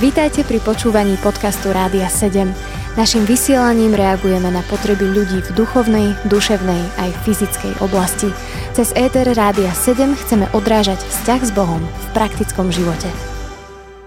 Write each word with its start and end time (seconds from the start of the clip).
Vítajte 0.00 0.44
pri 0.44 0.60
počúvaní 0.60 1.16
podcastu 1.20 1.72
Rádia 1.72 2.10
7. 2.10 2.50
Naším 2.92 3.24
vysielaním 3.24 3.96
reagujeme 3.96 4.52
na 4.52 4.60
potreby 4.68 5.08
ľudí 5.08 5.40
v 5.40 5.50
duchovnej, 5.56 6.12
duševnej 6.28 6.82
aj 7.00 7.10
fyzickej 7.24 7.80
oblasti. 7.80 8.28
Cez 8.76 8.92
ETR 8.92 9.32
Rádia 9.32 9.72
7 9.72 10.12
chceme 10.12 10.44
odrážať 10.52 11.00
vzťah 11.00 11.40
s 11.40 11.50
Bohom 11.56 11.80
v 11.80 12.06
praktickom 12.12 12.68
živote. 12.68 13.08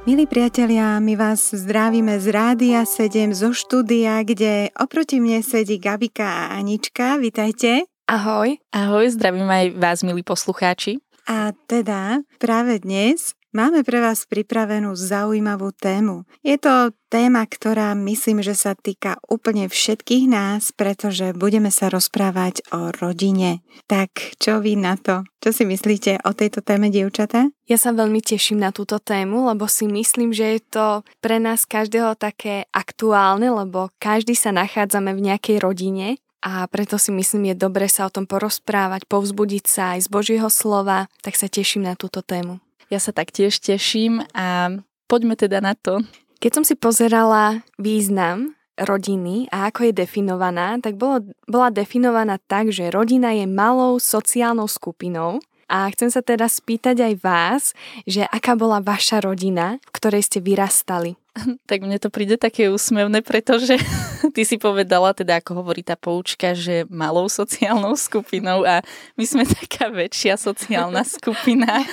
Milí 0.05 0.29
priatelia, 0.29 1.01
my 1.01 1.17
vás 1.17 1.49
zdravíme 1.49 2.21
z 2.21 2.29
Rádia 2.29 2.85
7 2.85 3.33
zo 3.33 3.49
štúdia, 3.57 4.21
kde 4.21 4.69
oproti 4.77 5.17
mne 5.17 5.41
sedí 5.41 5.81
Gabika 5.81 6.45
a 6.45 6.61
Anička. 6.61 7.17
Vítajte. 7.17 7.89
Ahoj. 8.05 8.61
Ahoj, 8.69 9.09
zdravím 9.09 9.49
aj 9.49 9.65
vás, 9.81 10.05
milí 10.05 10.21
poslucháči. 10.21 11.01
A 11.25 11.57
teda 11.65 12.21
práve 12.37 12.77
dnes 12.85 13.33
Máme 13.55 13.87
pre 13.87 14.03
vás 14.03 14.27
pripravenú 14.27 14.99
zaujímavú 14.99 15.71
tému. 15.71 16.27
Je 16.43 16.59
to 16.59 16.91
téma, 17.07 17.47
ktorá 17.47 17.95
myslím, 17.95 18.43
že 18.43 18.51
sa 18.51 18.75
týka 18.75 19.15
úplne 19.31 19.71
všetkých 19.71 20.27
nás, 20.27 20.75
pretože 20.75 21.31
budeme 21.31 21.71
sa 21.71 21.87
rozprávať 21.87 22.67
o 22.75 22.91
rodine. 22.91 23.63
Tak 23.87 24.35
čo 24.43 24.59
vy 24.59 24.75
na 24.75 24.99
to? 24.99 25.23
Čo 25.39 25.55
si 25.55 25.63
myslíte 25.63 26.27
o 26.27 26.35
tejto 26.35 26.67
téme, 26.67 26.91
dievčatá? 26.91 27.47
Ja 27.63 27.79
sa 27.79 27.95
veľmi 27.95 28.19
teším 28.19 28.59
na 28.59 28.75
túto 28.75 28.99
tému, 28.99 29.47
lebo 29.47 29.71
si 29.71 29.87
myslím, 29.87 30.35
že 30.35 30.59
je 30.59 30.61
to 30.67 30.87
pre 31.23 31.39
nás 31.39 31.63
každého 31.63 32.19
také 32.19 32.67
aktuálne, 32.75 33.47
lebo 33.55 33.87
každý 34.03 34.35
sa 34.35 34.51
nachádzame 34.51 35.15
v 35.15 35.31
nejakej 35.31 35.63
rodine 35.63 36.19
a 36.43 36.67
preto 36.67 36.99
si 36.99 37.15
myslím, 37.15 37.55
je 37.55 37.63
dobre 37.63 37.87
sa 37.87 38.03
o 38.03 38.11
tom 38.11 38.27
porozprávať, 38.27 39.07
povzbudiť 39.07 39.63
sa 39.63 39.95
aj 39.95 39.99
z 40.03 40.07
Božieho 40.11 40.49
slova, 40.51 41.07
tak 41.23 41.39
sa 41.39 41.47
teším 41.47 41.87
na 41.87 41.95
túto 41.95 42.19
tému. 42.19 42.64
Ja 42.95 43.03
sa 43.03 43.11
taktiež 43.11 43.59
teším 43.59 44.23
a 44.31 44.71
poďme 45.11 45.35
teda 45.35 45.59
na 45.59 45.75
to. 45.75 45.99
Keď 46.39 46.51
som 46.55 46.63
si 46.63 46.79
pozerala 46.79 47.59
význam 47.75 48.55
rodiny 48.79 49.51
a 49.51 49.67
ako 49.67 49.91
je 49.91 49.99
definovaná, 49.99 50.79
tak 50.79 50.95
bolo, 50.95 51.27
bola 51.43 51.75
definovaná 51.75 52.39
tak, 52.47 52.71
že 52.71 52.87
rodina 52.87 53.35
je 53.35 53.51
malou 53.51 53.99
sociálnou 53.99 54.71
skupinou, 54.71 55.43
a 55.65 55.89
chcem 55.91 56.13
sa 56.13 56.21
teda 56.21 56.45
spýtať 56.45 57.01
aj 57.01 57.13
vás, 57.25 57.63
že 58.05 58.21
aká 58.29 58.53
bola 58.53 58.79
vaša 58.79 59.19
rodina, 59.25 59.81
v 59.81 59.91
ktorej 59.97 60.21
ste 60.21 60.37
vyrastali? 60.37 61.17
Tak 61.69 61.79
mne 61.83 61.97
to 61.99 62.07
príde 62.07 62.39
také 62.39 62.71
úsmevné, 62.71 63.21
pretože 63.21 63.77
ty 64.35 64.41
si 64.47 64.55
povedala, 64.55 65.11
teda 65.11 65.39
ako 65.39 65.63
hovorí 65.63 65.83
tá 65.83 65.99
poučka, 65.99 66.55
že 66.55 66.87
malou 66.87 67.27
sociálnou 67.27 67.93
skupinou 67.99 68.63
a 68.63 68.81
my 69.19 69.25
sme 69.25 69.43
taká 69.65 69.91
väčšia 69.91 70.39
sociálna 70.39 71.03
skupina. 71.03 71.83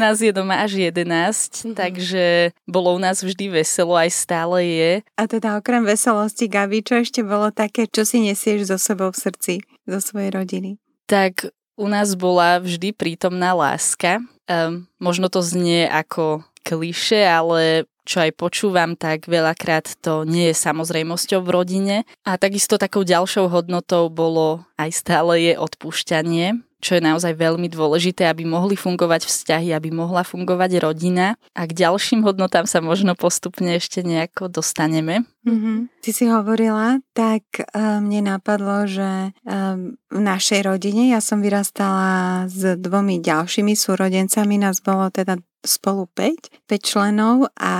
Nás 0.00 0.20
je 0.20 0.32
doma 0.32 0.64
až 0.64 0.80
11, 0.80 1.04
mm-hmm. 1.06 1.74
takže 1.76 2.56
bolo 2.64 2.96
u 2.96 3.00
nás 3.00 3.20
vždy 3.20 3.62
veselo, 3.62 3.94
aj 3.96 4.10
stále 4.12 4.64
je. 4.64 4.92
A 5.16 5.22
teda 5.28 5.60
okrem 5.60 5.84
veselosti, 5.84 6.48
Gabi, 6.48 6.82
čo 6.82 7.00
ešte 7.00 7.20
bolo 7.22 7.52
také, 7.52 7.88
čo 7.88 8.02
si 8.08 8.24
nesieš 8.24 8.72
so 8.72 8.78
sebou 8.80 9.12
v 9.12 9.20
srdci, 9.20 9.54
zo 9.84 10.00
svojej 10.00 10.32
rodiny? 10.32 10.80
Tak 11.06 11.52
u 11.76 11.86
nás 11.86 12.16
bola 12.16 12.58
vždy 12.58 12.96
prítomná 12.96 13.52
láska. 13.52 14.18
Um, 14.46 14.88
možno 14.96 15.28
to 15.28 15.42
znie 15.42 15.86
ako 15.86 16.46
kliše, 16.66 17.22
ale 17.22 17.86
čo 18.06 18.22
aj 18.22 18.38
počúvam, 18.38 18.94
tak 18.94 19.26
veľakrát 19.26 19.98
to 19.98 20.22
nie 20.22 20.54
je 20.54 20.56
samozrejmosťou 20.56 21.42
v 21.42 21.52
rodine. 21.52 21.96
A 22.22 22.38
takisto 22.38 22.78
takou 22.78 23.02
ďalšou 23.02 23.50
hodnotou 23.50 24.06
bolo 24.08 24.62
aj 24.78 24.94
stále 24.94 25.52
je 25.52 25.52
odpúšťanie 25.58 26.62
čo 26.86 26.94
je 26.94 27.02
naozaj 27.02 27.34
veľmi 27.34 27.66
dôležité, 27.72 28.28
aby 28.28 28.44
mohli 28.44 28.76
fungovať 28.76 29.26
vzťahy, 29.26 29.72
aby 29.72 29.90
mohla 29.90 30.22
fungovať 30.22 30.78
rodina. 30.84 31.34
A 31.56 31.66
k 31.66 31.72
ďalším 31.72 32.22
hodnotám 32.22 32.68
sa 32.68 32.84
možno 32.84 33.16
postupne 33.16 33.74
ešte 33.74 34.04
nejako 34.04 34.52
dostaneme. 34.52 35.26
Mm-hmm. 35.42 35.76
Ty 36.04 36.10
si 36.14 36.24
hovorila, 36.30 37.02
tak 37.10 37.42
uh, 37.58 37.98
mne 37.98 38.38
napadlo, 38.38 38.86
že 38.86 39.34
um, 39.42 39.98
v 40.12 40.20
našej 40.20 40.62
rodine 40.62 41.10
ja 41.10 41.18
som 41.18 41.42
vyrastala 41.42 42.44
s 42.46 42.78
dvomi 42.78 43.18
ďalšími 43.18 43.74
súrodencami, 43.74 44.54
nás 44.60 44.78
bolo 44.78 45.10
teda 45.10 45.40
spolu 45.66 46.06
5, 46.14 46.70
5 46.70 46.80
členov 46.80 47.50
a 47.58 47.74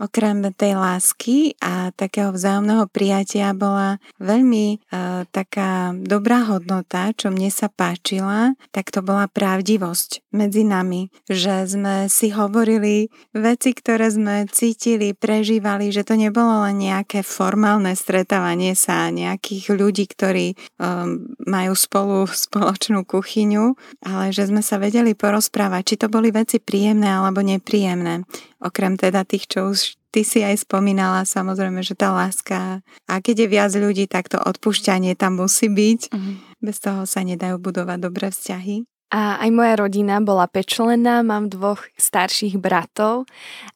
okrem 0.00 0.48
tej 0.56 0.74
lásky 0.74 1.54
a 1.60 1.92
takého 1.94 2.32
vzájomného 2.32 2.88
prijatia 2.88 3.52
bola 3.52 4.00
veľmi 4.18 4.80
uh, 4.90 5.28
taká 5.30 5.92
dobrá 5.94 6.48
hodnota, 6.48 7.12
čo 7.14 7.28
mne 7.28 7.52
sa 7.52 7.68
páčila, 7.68 8.56
tak 8.72 8.90
to 8.90 9.04
bola 9.04 9.28
pravdivosť 9.28 10.32
medzi 10.32 10.64
nami, 10.64 11.12
že 11.28 11.68
sme 11.68 12.08
si 12.08 12.32
hovorili 12.32 13.12
veci, 13.36 13.76
ktoré 13.76 14.08
sme 14.08 14.48
cítili, 14.48 15.12
prežívali, 15.12 15.92
že 15.92 16.04
to 16.04 16.16
nebolo 16.16 16.64
len 16.64 16.80
nejaké 16.80 17.20
formálne 17.20 17.92
stretávanie 17.92 18.72
sa 18.72 19.12
nejakých 19.12 19.76
ľudí, 19.76 20.04
ktorí 20.08 20.56
um, 20.80 21.28
majú 21.44 21.72
spolu 21.76 22.24
spoločnú 22.48 23.04
kuchyňu, 23.04 23.76
ale 24.06 24.32
že 24.32 24.48
sme 24.48 24.64
sa 24.64 24.80
vedeli 24.80 25.12
porozprávať, 25.12 25.82
či 25.84 25.94
to 26.00 26.06
boli 26.08 26.32
veci 26.32 26.62
príjemné 26.62 27.17
alebo 27.24 27.42
nepríjemné. 27.42 28.22
Okrem 28.62 28.94
teda 28.94 29.26
tých, 29.26 29.50
čo 29.50 29.74
už 29.74 29.98
ty 30.14 30.24
si 30.24 30.40
aj 30.40 30.64
spomínala, 30.64 31.28
samozrejme, 31.28 31.84
že 31.84 31.98
tá 31.98 32.14
láska 32.14 32.80
a 33.06 33.12
keď 33.20 33.44
je 33.44 33.48
viac 33.48 33.72
ľudí, 33.74 34.04
tak 34.08 34.32
to 34.32 34.38
odpúšťanie 34.40 35.14
tam 35.18 35.40
musí 35.40 35.68
byť. 35.68 36.00
Uh-huh. 36.10 36.34
Bez 36.58 36.82
toho 36.82 37.04
sa 37.04 37.22
nedajú 37.22 37.60
budovať 37.60 37.98
dobré 38.02 38.32
vzťahy. 38.32 38.88
A 39.08 39.40
aj 39.40 39.50
moja 39.56 39.74
rodina 39.80 40.20
bola 40.20 40.44
pečlená, 40.44 41.24
mám 41.24 41.48
dvoch 41.48 41.80
starších 41.96 42.60
bratov 42.60 43.24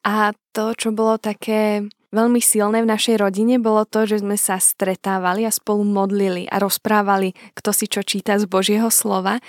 a 0.05 0.37
to, 0.53 0.77
čo 0.77 0.93
bolo 0.93 1.17
také 1.17 1.89
veľmi 2.13 2.39
silné 2.39 2.85
v 2.85 2.93
našej 2.93 3.17
rodine 3.19 3.57
bolo 3.57 3.89
to, 3.89 4.05
že 4.05 4.21
sme 4.21 4.37
sa 4.37 4.61
stretávali 4.61 5.49
a 5.49 5.51
spolu 5.51 5.83
modlili 5.83 6.47
a 6.47 6.61
rozprávali, 6.61 7.33
kto 7.57 7.73
si 7.73 7.89
čo 7.89 8.05
číta 8.05 8.37
z 8.37 8.45
Božieho 8.45 8.93
slova. 8.93 9.41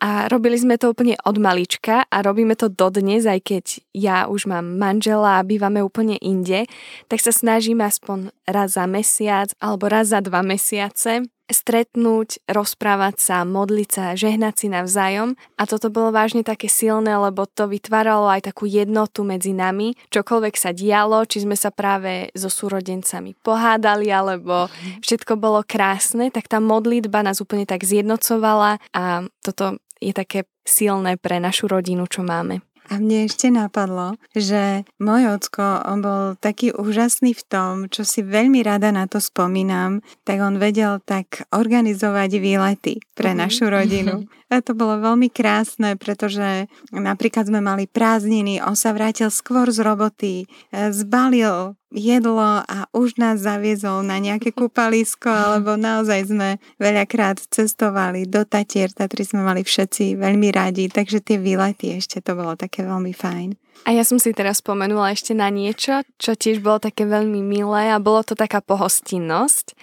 A 0.00 0.26
robili 0.32 0.56
sme 0.56 0.80
to 0.80 0.90
úplne 0.90 1.14
od 1.22 1.36
malička 1.36 2.08
a 2.08 2.16
robíme 2.24 2.56
to 2.56 2.72
dodnes, 2.72 3.28
aj 3.28 3.40
keď 3.44 3.64
ja 3.92 4.26
už 4.26 4.48
mám 4.48 4.80
manžela 4.80 5.38
a 5.38 5.46
bývame 5.46 5.84
úplne 5.84 6.16
inde, 6.18 6.64
tak 7.06 7.20
sa 7.20 7.30
snažíme 7.30 7.84
aspoň 7.84 8.32
raz 8.48 8.74
za 8.74 8.88
mesiac 8.88 9.52
alebo 9.60 9.86
raz 9.92 10.10
za 10.10 10.24
dva 10.24 10.40
mesiace 10.40 11.28
stretnúť, 11.46 12.42
rozprávať 12.50 13.16
sa, 13.22 13.36
modliť 13.46 13.88
sa, 13.90 14.04
žehnať 14.18 14.54
si 14.54 14.66
navzájom. 14.66 15.38
A 15.58 15.62
toto 15.64 15.90
bolo 15.94 16.10
vážne 16.10 16.42
také 16.42 16.66
silné, 16.66 17.14
lebo 17.14 17.46
to 17.46 17.70
vytváralo 17.70 18.26
aj 18.26 18.50
takú 18.50 18.66
jednotu 18.66 19.22
medzi 19.22 19.54
nami, 19.54 19.94
čokoľvek 20.10 20.54
sa 20.58 20.74
dialo, 20.74 21.22
či 21.26 21.46
sme 21.46 21.54
sa 21.54 21.70
práve 21.70 22.34
so 22.34 22.50
súrodencami 22.50 23.38
pohádali, 23.40 24.10
alebo 24.10 24.66
všetko 25.02 25.38
bolo 25.38 25.62
krásne, 25.62 26.34
tak 26.34 26.50
tá 26.50 26.58
modlitba 26.58 27.22
nás 27.22 27.38
úplne 27.38 27.66
tak 27.66 27.86
zjednocovala 27.86 28.82
a 28.94 29.26
toto 29.40 29.78
je 30.02 30.12
také 30.12 30.44
silné 30.66 31.16
pre 31.16 31.38
našu 31.38 31.70
rodinu, 31.70 32.04
čo 32.10 32.26
máme. 32.26 32.60
A 32.86 33.02
mne 33.02 33.26
ešte 33.26 33.50
napadlo, 33.50 34.14
že 34.30 34.86
môj 35.02 35.34
ocko, 35.34 35.82
on 35.90 35.98
bol 36.04 36.22
taký 36.38 36.70
úžasný 36.70 37.34
v 37.34 37.42
tom, 37.50 37.72
čo 37.90 38.06
si 38.06 38.22
veľmi 38.22 38.62
rada 38.62 38.94
na 38.94 39.10
to 39.10 39.18
spomínam, 39.18 40.06
tak 40.22 40.38
on 40.38 40.62
vedel 40.62 41.02
tak 41.02 41.50
organizovať 41.50 42.30
výlety 42.38 42.94
pre 43.18 43.34
uh-huh. 43.34 43.42
našu 43.42 43.66
rodinu. 43.66 44.22
A 44.46 44.62
to 44.62 44.78
bolo 44.78 45.02
veľmi 45.02 45.26
krásne, 45.26 45.98
pretože 45.98 46.70
napríklad 46.94 47.50
sme 47.50 47.58
mali 47.58 47.90
prázdniny, 47.90 48.62
on 48.62 48.78
sa 48.78 48.94
vrátil 48.94 49.26
skôr 49.34 49.66
z 49.74 49.82
roboty, 49.82 50.46
e, 50.70 50.94
zbalil 50.94 51.74
jedlo 51.92 52.62
a 52.62 52.86
už 52.90 53.18
nás 53.20 53.42
zaviezol 53.42 54.02
na 54.02 54.18
nejaké 54.18 54.50
kúpalisko, 54.58 55.28
alebo 55.30 55.74
naozaj 55.74 56.30
sme 56.30 56.58
veľakrát 56.78 57.38
cestovali 57.38 58.26
do 58.26 58.42
Tatier, 58.46 58.90
Tatry 58.90 59.26
sme 59.26 59.42
mali 59.44 59.62
všetci 59.62 60.18
veľmi 60.18 60.48
radi, 60.50 60.88
takže 60.90 61.22
tie 61.22 61.38
výlety 61.38 61.96
ešte 61.96 62.22
to 62.22 62.34
bolo 62.34 62.54
také 62.58 62.82
veľmi 62.82 63.12
fajn. 63.12 63.65
A 63.86 63.94
ja 63.94 64.02
som 64.02 64.18
si 64.18 64.34
teraz 64.34 64.58
spomenula 64.58 65.14
ešte 65.14 65.30
na 65.30 65.46
niečo, 65.46 66.02
čo 66.18 66.34
tiež 66.34 66.58
bolo 66.58 66.82
také 66.82 67.06
veľmi 67.06 67.38
milé 67.38 67.94
a 67.94 68.02
bolo 68.02 68.24
to 68.26 68.34
taká 68.34 68.58
pohostinnosť, 68.58 69.78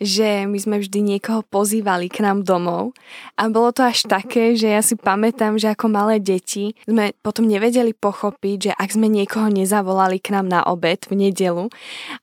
že 0.00 0.48
my 0.48 0.56
sme 0.56 0.76
vždy 0.80 1.04
niekoho 1.04 1.44
pozývali 1.44 2.08
k 2.08 2.24
nám 2.24 2.48
domov. 2.48 2.96
A 3.36 3.52
bolo 3.52 3.68
to 3.76 3.84
až 3.84 4.08
také, 4.08 4.56
že 4.56 4.72
ja 4.72 4.80
si 4.80 4.96
pamätám, 4.96 5.60
že 5.60 5.68
ako 5.68 5.92
malé 5.92 6.16
deti 6.16 6.72
sme 6.88 7.12
potom 7.20 7.44
nevedeli 7.44 7.92
pochopiť, 7.92 8.56
že 8.68 8.72
ak 8.72 8.88
sme 8.96 9.12
niekoho 9.12 9.52
nezavolali 9.52 10.16
k 10.16 10.32
nám 10.32 10.48
na 10.48 10.60
obed 10.64 11.04
v 11.12 11.28
nedelu 11.28 11.68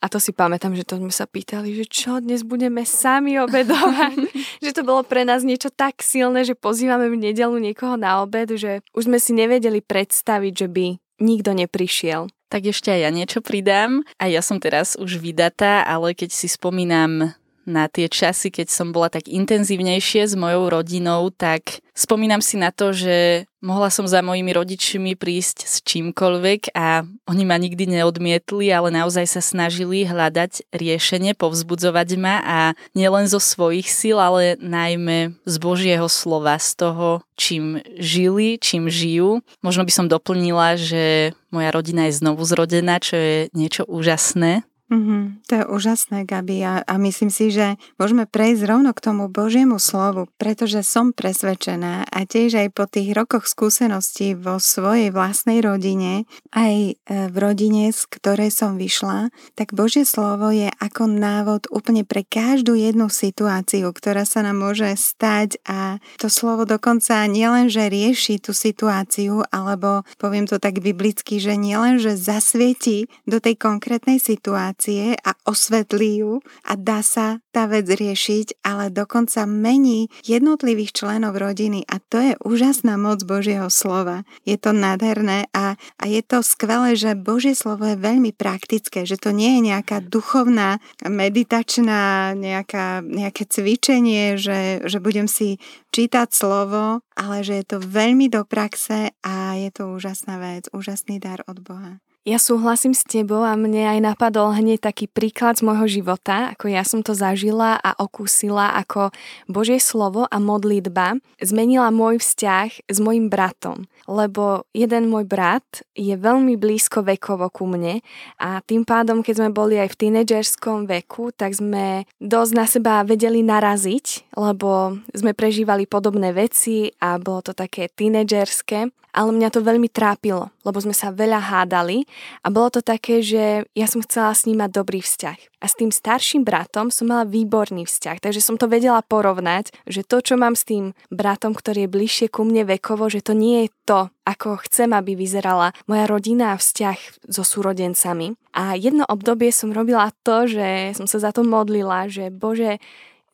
a 0.01 0.05
to 0.09 0.17
si 0.17 0.33
pamätám, 0.33 0.73
že 0.73 0.81
to 0.81 0.97
sme 0.97 1.13
sa 1.13 1.29
pýtali, 1.29 1.77
že 1.77 1.85
čo 1.85 2.17
dnes 2.17 2.41
budeme 2.41 2.81
sami 2.89 3.37
obedovať, 3.37 4.17
že 4.65 4.71
to 4.73 4.81
bolo 4.81 5.05
pre 5.05 5.29
nás 5.29 5.45
niečo 5.45 5.69
tak 5.69 6.01
silné, 6.01 6.41
že 6.41 6.57
pozývame 6.57 7.05
v 7.05 7.29
nedelu 7.29 7.53
niekoho 7.53 8.01
na 8.01 8.25
obed, 8.25 8.57
že 8.57 8.81
už 8.97 9.05
sme 9.05 9.21
si 9.21 9.37
nevedeli 9.37 9.83
predstaviť, 9.85 10.55
že 10.65 10.69
by 10.69 10.87
nikto 11.19 11.55
neprišiel. 11.55 12.31
Tak 12.49 12.73
ešte 12.73 12.89
aj 12.89 12.99
ja 13.05 13.11
niečo 13.13 13.39
pridám. 13.45 14.01
A 14.17 14.25
ja 14.25 14.41
som 14.41 14.57
teraz 14.57 14.97
už 14.97 15.21
vydatá, 15.21 15.85
ale 15.85 16.17
keď 16.17 16.33
si 16.33 16.49
spomínam 16.49 17.37
na 17.69 17.85
tie 17.85 18.09
časy, 18.09 18.49
keď 18.49 18.73
som 18.73 18.89
bola 18.89 19.13
tak 19.13 19.29
intenzívnejšie 19.29 20.25
s 20.25 20.33
mojou 20.33 20.73
rodinou, 20.73 21.29
tak 21.29 21.85
spomínam 21.93 22.41
si 22.41 22.57
na 22.57 22.73
to, 22.73 22.89
že 22.89 23.45
mohla 23.61 23.91
som 23.91 24.07
za 24.07 24.23
mojimi 24.25 24.49
rodičmi 24.55 25.13
prísť 25.13 25.67
s 25.67 25.85
čímkoľvek 25.85 26.73
a 26.73 27.05
oni 27.27 27.43
ma 27.45 27.59
nikdy 27.59 27.85
neodmietli, 27.99 28.71
ale 28.71 28.89
naozaj 28.89 29.29
sa 29.29 29.41
snažili 29.43 30.07
hľadať 30.07 30.73
riešenie, 30.73 31.35
povzbudzovať 31.37 32.09
ma 32.17 32.41
a 32.41 32.59
nielen 32.97 33.29
zo 33.29 33.37
svojich 33.37 33.85
síl, 33.85 34.17
ale 34.17 34.57
najmä 34.57 35.37
z 35.43 35.55
Božieho 35.61 36.07
slova, 36.09 36.57
z 36.57 36.69
toho, 36.79 37.21
čím 37.35 37.83
žili, 37.99 38.57
čím 38.57 38.89
žijú. 38.89 39.43
Možno 39.61 39.83
by 39.83 39.91
som 39.93 40.07
doplnila, 40.09 40.79
že 40.79 41.35
moja 41.53 41.69
rodina 41.69 42.07
je 42.07 42.17
znovu 42.17 42.41
zrodená, 42.47 42.97
čo 43.03 43.15
je 43.19 43.37
niečo 43.53 43.83
úžasné 43.85 44.63
Mm-hmm, 44.89 45.45
to 45.45 45.53
je 45.53 45.63
úžasné, 45.69 46.25
Gabi. 46.25 46.65
A, 46.65 46.81
a 46.81 46.97
myslím 46.97 47.29
si, 47.29 47.53
že 47.53 47.77
môžeme 48.01 48.25
prejsť 48.25 48.65
rovno 48.65 48.89
k 48.89 49.05
tomu 49.05 49.29
Božiemu 49.29 49.77
slovu, 49.77 50.25
pretože 50.41 50.81
som 50.81 51.13
presvedčená 51.13 52.09
a 52.09 52.19
tiež 52.25 52.57
aj 52.57 52.67
po 52.73 52.89
tých 52.89 53.13
rokoch 53.13 53.45
skúseností 53.45 54.33
vo 54.33 54.57
svojej 54.57 55.13
vlastnej 55.13 55.61
rodine, 55.61 56.25
aj 56.49 56.73
e, 56.73 56.93
v 57.29 57.35
rodine, 57.37 57.93
z 57.93 58.01
ktorej 58.09 58.49
som 58.49 58.81
vyšla, 58.81 59.29
tak 59.53 59.77
Božie 59.77 60.09
slovo 60.09 60.49
je 60.49 60.73
ako 60.81 61.05
návod 61.05 61.69
úplne 61.69 62.01
pre 62.01 62.25
každú 62.25 62.73
jednu 62.73 63.13
situáciu, 63.13 63.93
ktorá 63.93 64.25
sa 64.25 64.41
nám 64.41 64.57
môže 64.57 64.89
stať 64.97 65.61
a 65.69 66.01
to 66.17 66.33
slovo 66.33 66.65
dokonca 66.65 67.29
nielen, 67.29 67.69
že 67.69 67.93
rieši 67.93 68.41
tú 68.41 68.57
situáciu, 68.57 69.45
alebo 69.53 70.01
poviem 70.17 70.49
to 70.49 70.57
tak 70.57 70.81
biblicky, 70.81 71.37
že 71.37 71.53
nielen, 71.53 72.01
že 72.01 72.17
zasvieti 72.17 73.05
do 73.29 73.37
tej 73.37 73.53
konkrétnej 73.53 74.17
situácie, 74.17 74.78
situácie 74.79 75.19
a 75.19 75.35
osvetlí 75.43 76.23
ju 76.23 76.33
a 76.63 76.79
dá 76.79 77.03
sa 77.03 77.43
tá 77.51 77.67
vec 77.67 77.83
riešiť, 77.83 78.63
ale 78.63 78.87
dokonca 78.87 79.43
mení 79.43 80.07
jednotlivých 80.23 80.95
členov 80.95 81.35
rodiny 81.35 81.83
a 81.83 81.99
to 81.99 82.17
je 82.23 82.33
úžasná 82.39 82.95
moc 82.95 83.19
Božieho 83.27 83.67
slova. 83.67 84.23
Je 84.47 84.55
to 84.55 84.71
nádherné 84.71 85.51
a, 85.51 85.75
a 85.75 86.03
je 86.07 86.23
to 86.23 86.39
skvelé, 86.39 86.95
že 86.95 87.19
Božie 87.19 87.59
slovo 87.59 87.91
je 87.91 87.99
veľmi 87.99 88.31
praktické, 88.31 89.03
že 89.03 89.19
to 89.19 89.35
nie 89.35 89.59
je 89.59 89.75
nejaká 89.75 89.99
duchovná, 89.99 90.79
meditačná, 91.03 92.31
nejaká, 92.39 93.03
nejaké 93.03 93.43
cvičenie, 93.51 94.39
že, 94.39 94.87
že 94.87 95.03
budem 95.03 95.27
si 95.27 95.59
čítať 95.91 96.31
slovo, 96.31 97.03
ale 97.19 97.43
že 97.43 97.59
je 97.59 97.65
to 97.67 97.77
veľmi 97.83 98.31
do 98.31 98.47
praxe 98.47 99.11
a 99.25 99.59
je 99.59 99.69
to 99.75 99.91
úžasná 99.91 100.39
vec, 100.39 100.71
úžasný 100.71 101.19
dar 101.19 101.43
od 101.49 101.59
Boha. 101.59 101.99
Ja 102.27 102.35
súhlasím 102.35 102.91
s 102.91 103.07
tebou 103.07 103.47
a 103.47 103.55
mne 103.55 103.95
aj 103.95 103.99
napadol 104.03 104.51
hneď 104.51 104.91
taký 104.91 105.07
príklad 105.07 105.55
z 105.55 105.63
môjho 105.63 105.87
života, 105.87 106.51
ako 106.51 106.67
ja 106.67 106.83
som 106.83 106.99
to 106.99 107.15
zažila 107.15 107.79
a 107.79 107.95
okúsila, 107.95 108.75
ako 108.75 109.15
Božie 109.47 109.79
slovo 109.79 110.27
a 110.27 110.35
modlitba 110.35 111.15
zmenila 111.39 111.87
môj 111.95 112.19
vzťah 112.19 112.91
s 112.91 112.97
mojim 112.99 113.31
bratom. 113.31 113.87
Lebo 114.03 114.67
jeden 114.75 115.07
môj 115.07 115.31
brat 115.31 115.63
je 115.95 116.11
veľmi 116.11 116.59
blízko 116.59 117.07
vekovo 117.07 117.47
ku 117.47 117.63
mne 117.63 118.03
a 118.35 118.59
tým 118.67 118.83
pádom, 118.83 119.23
keď 119.23 119.39
sme 119.39 119.49
boli 119.55 119.79
aj 119.79 119.95
v 119.95 119.99
tínedžerskom 120.03 120.91
veku, 120.91 121.31
tak 121.31 121.55
sme 121.55 122.03
dosť 122.19 122.51
na 122.51 122.65
seba 122.67 123.07
vedeli 123.07 123.47
naraziť, 123.47 124.35
lebo 124.35 124.99
sme 125.15 125.31
prežívali 125.31 125.87
podobné 125.87 126.35
veci 126.35 126.91
a 126.99 127.15
bolo 127.15 127.47
to 127.47 127.55
také 127.55 127.87
tínedžerské 127.87 128.91
ale 129.13 129.29
mňa 129.33 129.49
to 129.49 129.65
veľmi 129.65 129.89
trápilo, 129.89 130.53
lebo 130.63 130.77
sme 130.79 130.93
sa 130.93 131.09
veľa 131.09 131.39
hádali 131.39 132.05
a 132.45 132.47
bolo 132.53 132.69
to 132.69 132.81
také, 132.85 133.21
že 133.25 133.65
ja 133.73 133.87
som 133.89 134.03
chcela 134.05 134.33
s 134.33 134.45
ním 134.45 134.61
mať 134.61 134.71
dobrý 134.73 135.01
vzťah. 135.01 135.39
A 135.59 135.65
s 135.67 135.75
tým 135.75 135.91
starším 135.91 136.47
bratom 136.47 136.87
som 136.87 137.11
mala 137.11 137.27
výborný 137.27 137.83
vzťah, 137.83 138.23
takže 138.23 138.39
som 138.39 138.55
to 138.55 138.71
vedela 138.71 139.03
porovnať, 139.03 139.75
že 139.89 140.07
to, 140.07 140.23
čo 140.23 140.39
mám 140.39 140.55
s 140.55 140.63
tým 140.63 140.95
bratom, 141.11 141.51
ktorý 141.51 141.85
je 141.85 141.93
bližšie 141.93 142.27
ku 142.31 142.47
mne 142.47 142.63
vekovo, 142.63 143.11
že 143.11 143.19
to 143.19 143.35
nie 143.35 143.67
je 143.67 143.69
to, 143.83 143.99
ako 144.23 144.61
chcem, 144.69 144.93
aby 144.93 145.17
vyzerala 145.17 145.73
moja 145.89 146.05
rodina 146.05 146.53
a 146.53 146.61
vzťah 146.61 147.27
so 147.27 147.41
súrodencami. 147.41 148.37
A 148.53 148.77
jedno 148.77 149.03
obdobie 149.09 149.49
som 149.49 149.73
robila 149.73 150.13
to, 150.21 150.45
že 150.45 150.93
som 150.93 151.09
sa 151.09 151.17
za 151.17 151.31
to 151.33 151.41
modlila, 151.41 152.05
že 152.05 152.29
Bože, 152.29 152.77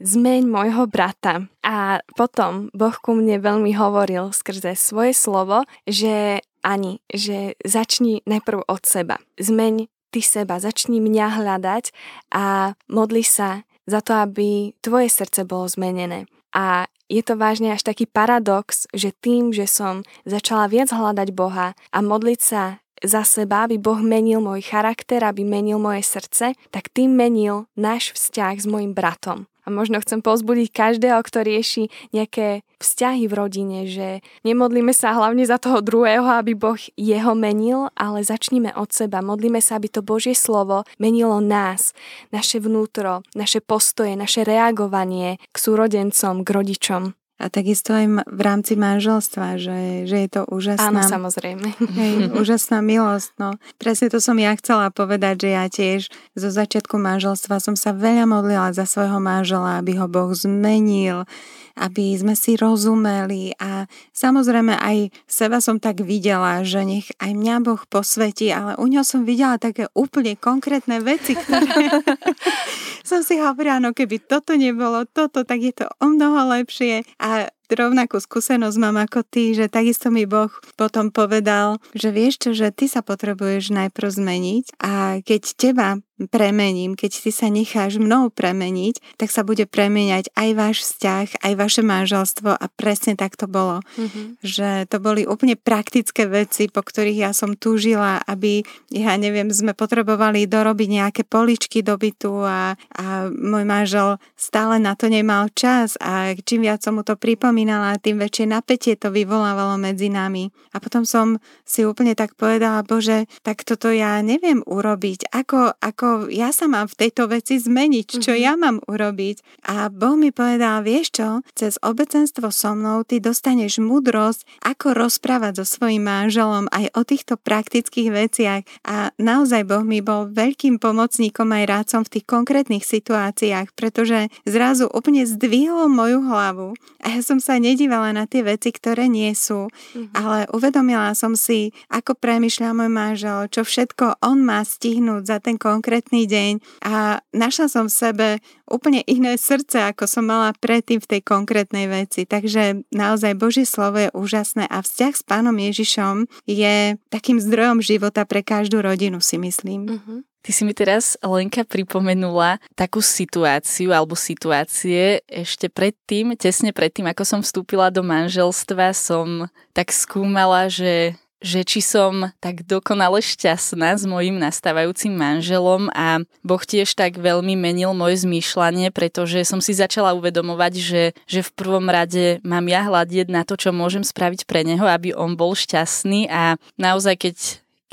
zmeň 0.02 0.42
môjho 0.48 0.84
brata. 0.90 1.48
A 1.66 2.02
potom 2.16 2.70
Boh 2.72 2.96
ku 3.00 3.16
mne 3.16 3.40
veľmi 3.40 3.76
hovoril 3.76 4.32
skrze 4.32 4.76
svoje 4.76 5.16
slovo, 5.16 5.64
že 5.88 6.44
ani, 6.66 7.04
že 7.10 7.54
začni 7.62 8.26
najprv 8.26 8.66
od 8.66 8.82
seba. 8.84 9.22
Zmeň 9.38 9.88
ty 10.10 10.22
seba, 10.24 10.58
začni 10.58 11.04
mňa 11.04 11.28
hľadať 11.38 11.92
a 12.34 12.74
modli 12.88 13.22
sa 13.22 13.68
za 13.86 14.02
to, 14.02 14.18
aby 14.18 14.74
tvoje 14.82 15.12
srdce 15.12 15.46
bolo 15.46 15.70
zmenené. 15.70 16.26
A 16.56 16.88
je 17.06 17.22
to 17.22 17.38
vážne 17.38 17.70
až 17.70 17.86
taký 17.86 18.10
paradox, 18.10 18.90
že 18.90 19.14
tým, 19.14 19.54
že 19.54 19.70
som 19.70 20.02
začala 20.26 20.66
viac 20.66 20.90
hľadať 20.90 21.30
Boha 21.38 21.78
a 21.78 21.98
modliť 22.02 22.40
sa 22.42 22.82
za 23.06 23.22
seba, 23.22 23.70
aby 23.70 23.78
Boh 23.78 24.02
menil 24.02 24.42
môj 24.42 24.66
charakter, 24.66 25.22
aby 25.22 25.46
menil 25.46 25.78
moje 25.78 26.02
srdce, 26.02 26.58
tak 26.74 26.90
tým 26.90 27.14
menil 27.14 27.70
náš 27.78 28.16
vzťah 28.18 28.56
s 28.58 28.66
mojim 28.66 28.98
bratom. 28.98 29.46
A 29.66 29.74
možno 29.74 29.98
chcem 29.98 30.22
pozbudiť 30.22 30.70
každého, 30.70 31.20
kto 31.26 31.42
rieši 31.42 31.84
nejaké 32.14 32.62
vzťahy 32.78 33.26
v 33.26 33.34
rodine, 33.34 33.80
že 33.90 34.22
nemodlíme 34.46 34.94
sa 34.94 35.18
hlavne 35.18 35.42
za 35.42 35.58
toho 35.58 35.82
druhého, 35.82 36.30
aby 36.38 36.54
Boh 36.54 36.78
jeho 36.94 37.34
menil, 37.34 37.90
ale 37.98 38.22
začníme 38.22 38.78
od 38.78 38.94
seba. 38.94 39.26
Modlíme 39.26 39.60
sa, 39.60 39.82
aby 39.82 39.90
to 39.90 40.06
Božie 40.06 40.38
slovo 40.38 40.86
menilo 41.02 41.42
nás, 41.42 41.98
naše 42.30 42.62
vnútro, 42.62 43.26
naše 43.34 43.60
postoje, 43.60 44.14
naše 44.14 44.46
reagovanie 44.46 45.42
k 45.50 45.56
súrodencom, 45.58 46.46
k 46.46 46.50
rodičom. 46.54 47.25
A 47.36 47.52
takisto 47.52 47.92
aj 47.92 48.32
v 48.32 48.42
rámci 48.42 48.80
manželstva, 48.80 49.60
že, 49.60 50.08
že 50.08 50.18
je 50.24 50.30
to 50.32 50.42
úžasná... 50.48 50.88
Áno, 50.88 51.04
samozrejme. 51.04 51.68
Hej, 51.76 52.14
úžasná 52.42 52.80
milosť. 52.80 53.36
No. 53.36 53.60
Presne 53.76 54.08
to 54.08 54.24
som 54.24 54.40
ja 54.40 54.56
chcela 54.56 54.88
povedať, 54.88 55.44
že 55.44 55.50
ja 55.52 55.66
tiež 55.68 56.02
zo 56.32 56.50
začiatku 56.50 56.96
manželstva 56.96 57.60
som 57.60 57.76
sa 57.76 57.92
veľa 57.92 58.24
modlila 58.24 58.72
za 58.72 58.88
svojho 58.88 59.20
manžela, 59.20 59.84
aby 59.84 60.00
ho 60.00 60.08
Boh 60.08 60.32
zmenil, 60.32 61.28
aby 61.76 62.16
sme 62.16 62.40
si 62.40 62.56
rozumeli 62.56 63.52
a 63.60 63.84
samozrejme 64.16 64.80
aj 64.80 65.12
seba 65.28 65.60
som 65.60 65.76
tak 65.76 66.08
videla, 66.08 66.64
že 66.64 66.88
nech 66.88 67.12
aj 67.20 67.36
mňa 67.36 67.56
Boh 67.68 67.84
posvetí, 67.92 68.48
ale 68.48 68.80
u 68.80 68.88
ňo 68.88 69.04
som 69.04 69.28
videla 69.28 69.60
také 69.60 69.92
úplne 69.92 70.40
konkrétne 70.40 71.04
veci, 71.04 71.36
ktoré 71.36 72.00
som 73.06 73.22
si 73.22 73.38
hovorila, 73.38 73.78
no 73.78 73.94
keby 73.94 74.18
toto 74.26 74.58
nebolo 74.58 75.06
toto, 75.06 75.46
tak 75.46 75.62
je 75.62 75.72
to 75.72 75.86
o 76.02 76.10
mnoho 76.10 76.50
lepšie. 76.58 77.06
A 77.22 77.48
rovnakú 77.70 78.22
skúsenosť 78.22 78.78
mám 78.78 78.98
ako 79.02 79.26
ty, 79.26 79.58
že 79.58 79.72
takisto 79.72 80.14
mi 80.14 80.30
Boh 80.30 80.52
potom 80.78 81.10
povedal, 81.10 81.82
že 81.98 82.14
vieš 82.14 82.42
čo, 82.46 82.50
že 82.54 82.70
ty 82.70 82.86
sa 82.86 83.02
potrebuješ 83.02 83.74
najprv 83.74 84.10
zmeniť 84.10 84.66
a 84.82 85.22
keď 85.26 85.42
teba 85.58 85.90
premením, 86.32 86.96
keď 86.96 87.12
ty 87.28 87.32
sa 87.32 87.48
necháš 87.52 88.00
mnou 88.00 88.32
premeniť, 88.32 89.20
tak 89.20 89.32
sa 89.32 89.44
bude 89.44 89.68
premeniať 89.68 90.32
aj 90.36 90.50
váš 90.56 90.78
vzťah, 90.88 91.44
aj 91.44 91.54
vaše 91.56 91.82
manželstvo 91.84 92.56
a 92.56 92.66
presne 92.72 93.20
tak 93.20 93.36
to 93.36 93.46
bolo. 93.46 93.84
Mm-hmm. 94.00 94.26
Že 94.42 94.70
to 94.88 94.98
boli 95.04 95.28
úplne 95.28 95.60
praktické 95.60 96.28
veci, 96.28 96.72
po 96.72 96.82
ktorých 96.84 97.30
ja 97.30 97.32
som 97.36 97.60
túžila, 97.60 98.24
aby, 98.26 98.64
ja 98.92 99.16
neviem, 99.20 99.52
sme 99.52 99.76
potrebovali 99.76 100.48
dorobiť 100.48 100.90
nejaké 100.90 101.22
poličky 101.28 101.84
do 101.84 102.00
bytu 102.00 102.44
a, 102.44 102.76
a 102.76 103.28
môj 103.30 103.64
manžel 103.68 104.20
stále 104.36 104.80
na 104.80 104.96
to 104.96 105.12
nemal 105.12 105.52
čas 105.52 106.00
a 106.00 106.36
čím 106.48 106.68
viac 106.68 106.80
som 106.82 107.00
mu 107.00 107.04
to 107.04 107.16
pripomínala, 107.20 107.46
pripomínala, 107.46 108.02
tým 108.02 108.18
väčšie 108.18 108.46
napätie 108.50 108.94
to 108.96 109.12
vyvolávalo 109.12 109.78
medzi 109.78 110.10
nami. 110.10 110.50
A 110.74 110.82
potom 110.82 111.04
som 111.06 111.38
si 111.64 111.86
úplne 111.86 112.16
tak 112.16 112.34
povedala, 112.36 112.82
Bože, 112.82 113.30
tak 113.46 113.64
toto 113.68 113.94
ja 113.94 114.20
neviem 114.26 114.64
urobiť. 114.66 115.30
Ako, 115.30 115.78
ako 115.78 116.05
ja 116.30 116.50
sa 116.54 116.70
mám 116.70 116.88
v 116.92 117.08
tejto 117.08 117.28
veci 117.32 117.58
zmeniť? 117.58 118.08
Čo 118.22 118.32
mm-hmm. 118.32 118.46
ja 118.46 118.54
mám 118.56 118.78
urobiť? 118.86 119.66
A 119.66 119.90
Boh 119.90 120.16
mi 120.16 120.30
povedal, 120.30 120.86
vieš 120.86 121.18
čo, 121.18 121.30
cez 121.58 121.82
obecenstvo 121.82 122.54
so 122.54 122.78
mnou 122.78 123.02
ty 123.04 123.20
dostaneš 123.20 123.82
múdrosť, 123.82 124.46
ako 124.62 124.96
rozprávať 124.96 125.62
so 125.62 125.66
svojím 125.66 126.06
manželom 126.06 126.70
aj 126.70 126.94
o 126.94 127.02
týchto 127.02 127.36
praktických 127.42 128.10
veciach. 128.14 128.62
A 128.86 129.10
naozaj 129.18 129.66
Boh 129.66 129.84
mi 129.84 130.00
bol 130.06 130.30
veľkým 130.30 130.78
pomocníkom 130.78 131.50
aj 131.50 131.64
rádcom 131.66 132.02
v 132.06 132.12
tých 132.20 132.26
konkrétnych 132.30 132.86
situáciách, 132.86 133.74
pretože 133.74 134.30
zrazu 134.46 134.86
úplne 134.92 135.26
zdvihol 135.26 135.90
moju 135.90 136.22
hlavu 136.30 136.70
a 137.02 137.14
ja 137.18 137.22
som 137.22 137.42
sa 137.42 137.58
nedívala 137.58 138.14
na 138.14 138.26
tie 138.30 138.46
veci, 138.46 138.70
ktoré 138.70 139.10
nie 139.10 139.34
sú, 139.34 139.70
mm-hmm. 139.70 140.14
ale 140.14 140.50
uvedomila 140.54 141.14
som 141.18 141.34
si, 141.38 141.74
ako 141.90 142.18
premyšľa 142.18 142.70
môj 142.74 142.90
manžel, 142.90 143.40
čo 143.50 143.62
všetko 143.62 144.22
on 144.26 144.42
má 144.42 144.62
stihnúť 144.66 145.24
za 145.26 145.38
ten 145.42 145.56
konkrétny 145.56 145.95
deň 146.02 146.82
a 146.84 147.22
našla 147.32 147.68
som 147.70 147.86
v 147.86 147.94
sebe 147.94 148.28
úplne 148.66 149.06
iné 149.06 149.38
srdce, 149.38 149.92
ako 149.94 150.10
som 150.10 150.26
mala 150.26 150.52
predtým 150.58 150.98
v 150.98 151.10
tej 151.18 151.22
konkrétnej 151.22 151.86
veci. 151.86 152.26
Takže 152.26 152.88
naozaj 152.90 153.38
Božie 153.38 153.64
slovo 153.70 154.02
je 154.02 154.10
úžasné 154.12 154.66
a 154.68 154.82
vzťah 154.82 155.14
s 155.14 155.24
pánom 155.24 155.56
Ježišom 155.56 156.26
je 156.50 156.98
takým 157.14 157.38
zdrojom 157.38 157.80
života 157.86 158.26
pre 158.26 158.42
každú 158.42 158.82
rodinu, 158.82 159.22
si 159.22 159.38
myslím. 159.38 159.86
Mm-hmm. 159.86 160.20
Ty 160.46 160.54
si 160.54 160.62
mi 160.62 160.78
teraz, 160.78 161.18
Lenka, 161.26 161.66
pripomenula 161.66 162.62
takú 162.78 163.02
situáciu 163.02 163.90
alebo 163.90 164.14
situácie 164.14 165.26
ešte 165.26 165.74
predtým, 165.74 166.38
tesne 166.38 166.70
predtým, 166.70 167.10
ako 167.10 167.26
som 167.26 167.42
vstúpila 167.42 167.90
do 167.90 168.06
manželstva, 168.06 168.94
som 168.94 169.50
tak 169.74 169.90
skúmala, 169.90 170.70
že 170.70 171.18
že 171.46 171.62
či 171.62 171.86
som 171.86 172.34
tak 172.42 172.66
dokonale 172.66 173.22
šťastná 173.22 173.94
s 173.94 174.10
mojim 174.10 174.42
nastávajúcim 174.42 175.14
manželom 175.14 175.94
a 175.94 176.26
Boh 176.42 176.64
tiež 176.66 176.98
tak 176.98 177.22
veľmi 177.22 177.54
menil 177.54 177.94
moje 177.94 178.26
zmýšľanie, 178.26 178.90
pretože 178.90 179.46
som 179.46 179.62
si 179.62 179.78
začala 179.78 180.18
uvedomovať, 180.18 180.74
že, 180.82 181.04
že 181.30 181.46
v 181.46 181.54
prvom 181.54 181.86
rade 181.86 182.42
mám 182.42 182.66
ja 182.66 182.82
hľadieť 182.90 183.30
na 183.30 183.46
to, 183.46 183.54
čo 183.54 183.70
môžem 183.70 184.02
spraviť 184.02 184.50
pre 184.50 184.66
neho, 184.66 184.90
aby 184.90 185.14
on 185.14 185.38
bol 185.38 185.54
šťastný 185.54 186.26
a 186.34 186.58
naozaj 186.82 187.16
keď 187.22 187.38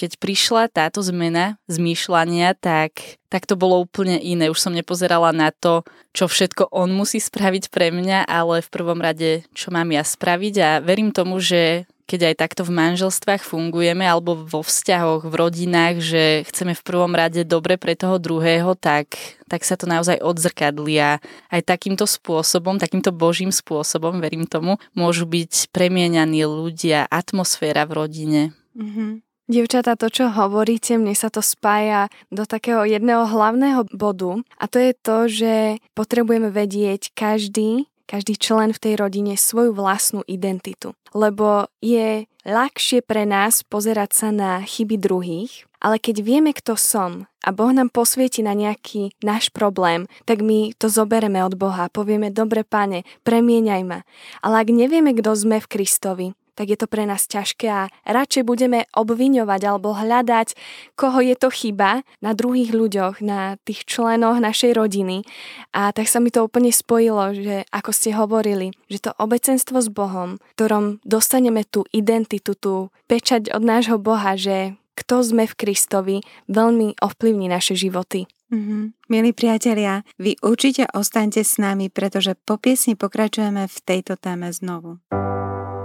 keď 0.02 0.18
prišla 0.18 0.66
táto 0.72 0.98
zmena 1.04 1.60
zmýšľania, 1.70 2.58
tak, 2.58 3.22
tak 3.30 3.46
to 3.46 3.54
bolo 3.54 3.78
úplne 3.78 4.18
iné. 4.18 4.50
Už 4.50 4.58
som 4.58 4.74
nepozerala 4.74 5.30
na 5.30 5.54
to, 5.54 5.86
čo 6.10 6.26
všetko 6.26 6.72
on 6.74 6.90
musí 6.90 7.22
spraviť 7.22 7.70
pre 7.70 7.94
mňa, 7.94 8.26
ale 8.26 8.64
v 8.64 8.72
prvom 8.72 8.98
rade, 8.98 9.46
čo 9.54 9.70
mám 9.70 9.92
ja 9.94 10.02
spraviť 10.02 10.54
a 10.58 10.70
verím 10.82 11.14
tomu, 11.14 11.38
že 11.38 11.86
keď 12.06 12.32
aj 12.32 12.34
takto 12.38 12.62
v 12.66 12.74
manželstvách 12.74 13.42
fungujeme 13.42 14.04
alebo 14.04 14.36
vo 14.36 14.60
vzťahoch, 14.60 15.26
v 15.26 15.34
rodinách, 15.34 16.02
že 16.02 16.22
chceme 16.50 16.74
v 16.74 16.82
prvom 16.84 17.12
rade 17.14 17.46
dobre 17.46 17.78
pre 17.78 17.94
toho 17.94 18.18
druhého, 18.18 18.74
tak, 18.76 19.14
tak 19.46 19.62
sa 19.62 19.78
to 19.78 19.86
naozaj 19.86 20.20
odzrkadli 20.20 20.98
a 21.00 21.10
aj 21.48 21.62
takýmto 21.64 22.04
spôsobom, 22.04 22.76
takýmto 22.76 23.14
božím 23.14 23.54
spôsobom, 23.54 24.18
verím 24.18 24.44
tomu, 24.44 24.76
môžu 24.92 25.24
byť 25.24 25.70
premieňaní 25.70 26.44
ľudia, 26.44 27.06
atmosféra 27.08 27.86
v 27.88 27.92
rodine. 27.92 28.40
Mm-hmm. 28.76 29.32
Dievčatá, 29.52 29.98
to, 29.98 30.08
čo 30.08 30.30
hovoríte, 30.30 30.96
mne 30.96 31.12
sa 31.18 31.28
to 31.28 31.42
spája 31.42 32.08
do 32.30 32.46
takého 32.46 32.86
jedného 32.86 33.26
hlavného 33.28 33.84
bodu 33.90 34.40
a 34.56 34.64
to 34.64 34.78
je 34.78 34.92
to, 34.96 35.16
že 35.28 35.54
potrebujeme 35.98 36.48
vedieť 36.48 37.10
každý, 37.12 37.90
každý 38.12 38.36
člen 38.36 38.76
v 38.76 38.82
tej 38.84 38.94
rodine 39.00 39.40
svoju 39.40 39.72
vlastnú 39.72 40.20
identitu. 40.28 40.92
Lebo 41.16 41.72
je 41.80 42.28
ľahšie 42.44 43.00
pre 43.00 43.24
nás 43.24 43.64
pozerať 43.64 44.10
sa 44.12 44.28
na 44.28 44.60
chyby 44.60 45.00
druhých, 45.00 45.64
ale 45.80 45.96
keď 45.96 46.20
vieme, 46.20 46.52
kto 46.52 46.76
som 46.76 47.24
a 47.40 47.48
Boh 47.50 47.72
nám 47.72 47.88
posvieti 47.90 48.44
na 48.44 48.52
nejaký 48.52 49.16
náš 49.24 49.48
problém, 49.50 50.06
tak 50.28 50.44
my 50.44 50.76
to 50.76 50.92
zobereme 50.92 51.40
od 51.42 51.56
Boha 51.56 51.88
povieme, 51.88 52.28
dobre 52.28 52.62
pane, 52.62 53.02
premieňaj 53.24 53.82
ma. 53.82 54.04
Ale 54.44 54.62
ak 54.62 54.68
nevieme, 54.70 55.16
kto 55.16 55.32
sme 55.32 55.58
v 55.58 55.70
Kristovi, 55.72 56.26
tak 56.62 56.70
je 56.70 56.78
to 56.78 56.86
pre 56.86 57.10
nás 57.10 57.26
ťažké 57.26 57.66
a 57.66 57.90
radšej 58.06 58.46
budeme 58.46 58.86
obviňovať 58.94 59.66
alebo 59.66 59.98
hľadať, 59.98 60.54
koho 60.94 61.18
je 61.18 61.34
to 61.34 61.50
chyba 61.50 62.06
na 62.22 62.38
druhých 62.38 62.70
ľuďoch, 62.70 63.18
na 63.18 63.58
tých 63.66 63.82
členoch 63.82 64.38
našej 64.38 64.78
rodiny. 64.78 65.26
A 65.74 65.90
tak 65.90 66.06
sa 66.06 66.22
mi 66.22 66.30
to 66.30 66.46
úplne 66.46 66.70
spojilo, 66.70 67.34
že 67.34 67.66
ako 67.74 67.90
ste 67.90 68.14
hovorili, 68.14 68.70
že 68.86 69.02
to 69.02 69.10
obecenstvo 69.18 69.82
s 69.82 69.90
Bohom, 69.90 70.38
ktorom 70.54 71.02
dostaneme 71.02 71.66
tú 71.66 71.82
identitu, 71.90 72.54
tú 72.54 72.94
pečať 73.10 73.50
od 73.50 73.66
nášho 73.66 73.98
Boha, 73.98 74.38
že 74.38 74.78
kto 74.94 75.26
sme 75.26 75.50
v 75.50 75.58
Kristovi, 75.58 76.16
veľmi 76.46 76.94
ovplyvní 77.02 77.50
naše 77.50 77.74
životy. 77.74 78.30
Mm-hmm. 78.54 79.10
Milí 79.10 79.34
priatelia, 79.34 80.06
vy 80.14 80.38
určite 80.46 80.86
ostaňte 80.94 81.42
s 81.42 81.58
nami, 81.58 81.90
pretože 81.90 82.38
po 82.38 82.54
piesni 82.54 82.94
pokračujeme 82.94 83.66
v 83.66 83.78
tejto 83.82 84.14
téme 84.14 84.46
znovu. 84.54 85.02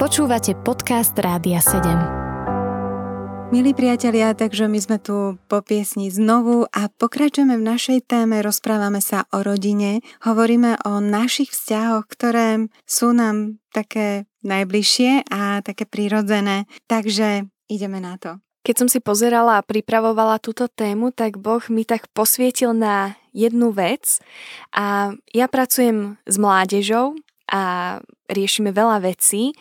Počúvate 0.08 0.56
podcast 0.64 1.12
Rádia 1.20 1.60
7. 1.60 3.52
Milí 3.52 3.76
priatelia, 3.76 4.32
takže 4.32 4.72
my 4.72 4.80
sme 4.80 5.04
tu 5.04 5.36
po 5.52 5.60
piesni 5.60 6.08
znovu 6.08 6.64
a 6.72 6.88
pokračujeme 6.88 7.60
v 7.60 7.68
našej 7.68 8.08
téme, 8.08 8.40
rozprávame 8.40 9.04
sa 9.04 9.28
o 9.36 9.44
rodine, 9.44 10.00
hovoríme 10.24 10.80
o 10.88 11.04
našich 11.04 11.52
vzťahoch, 11.52 12.08
ktoré 12.08 12.72
sú 12.88 13.12
nám 13.12 13.60
také 13.76 14.32
najbližšie 14.48 15.28
a 15.28 15.60
také 15.60 15.84
prirodzené, 15.84 16.72
takže 16.88 17.52
ideme 17.68 18.00
na 18.00 18.16
to. 18.16 18.40
Keď 18.64 18.76
som 18.80 18.88
si 18.88 19.04
pozerala 19.04 19.60
a 19.60 19.68
pripravovala 19.68 20.40
túto 20.40 20.72
tému, 20.72 21.12
tak 21.12 21.36
Boh 21.36 21.68
mi 21.68 21.84
tak 21.84 22.08
posvietil 22.16 22.72
na 22.72 23.20
jednu 23.36 23.76
vec 23.76 24.24
a 24.72 25.12
ja 25.36 25.52
pracujem 25.52 26.16
s 26.24 26.40
mládežou 26.40 27.20
a 27.52 28.00
riešime 28.28 28.76
veľa 28.76 29.04
vecí 29.04 29.56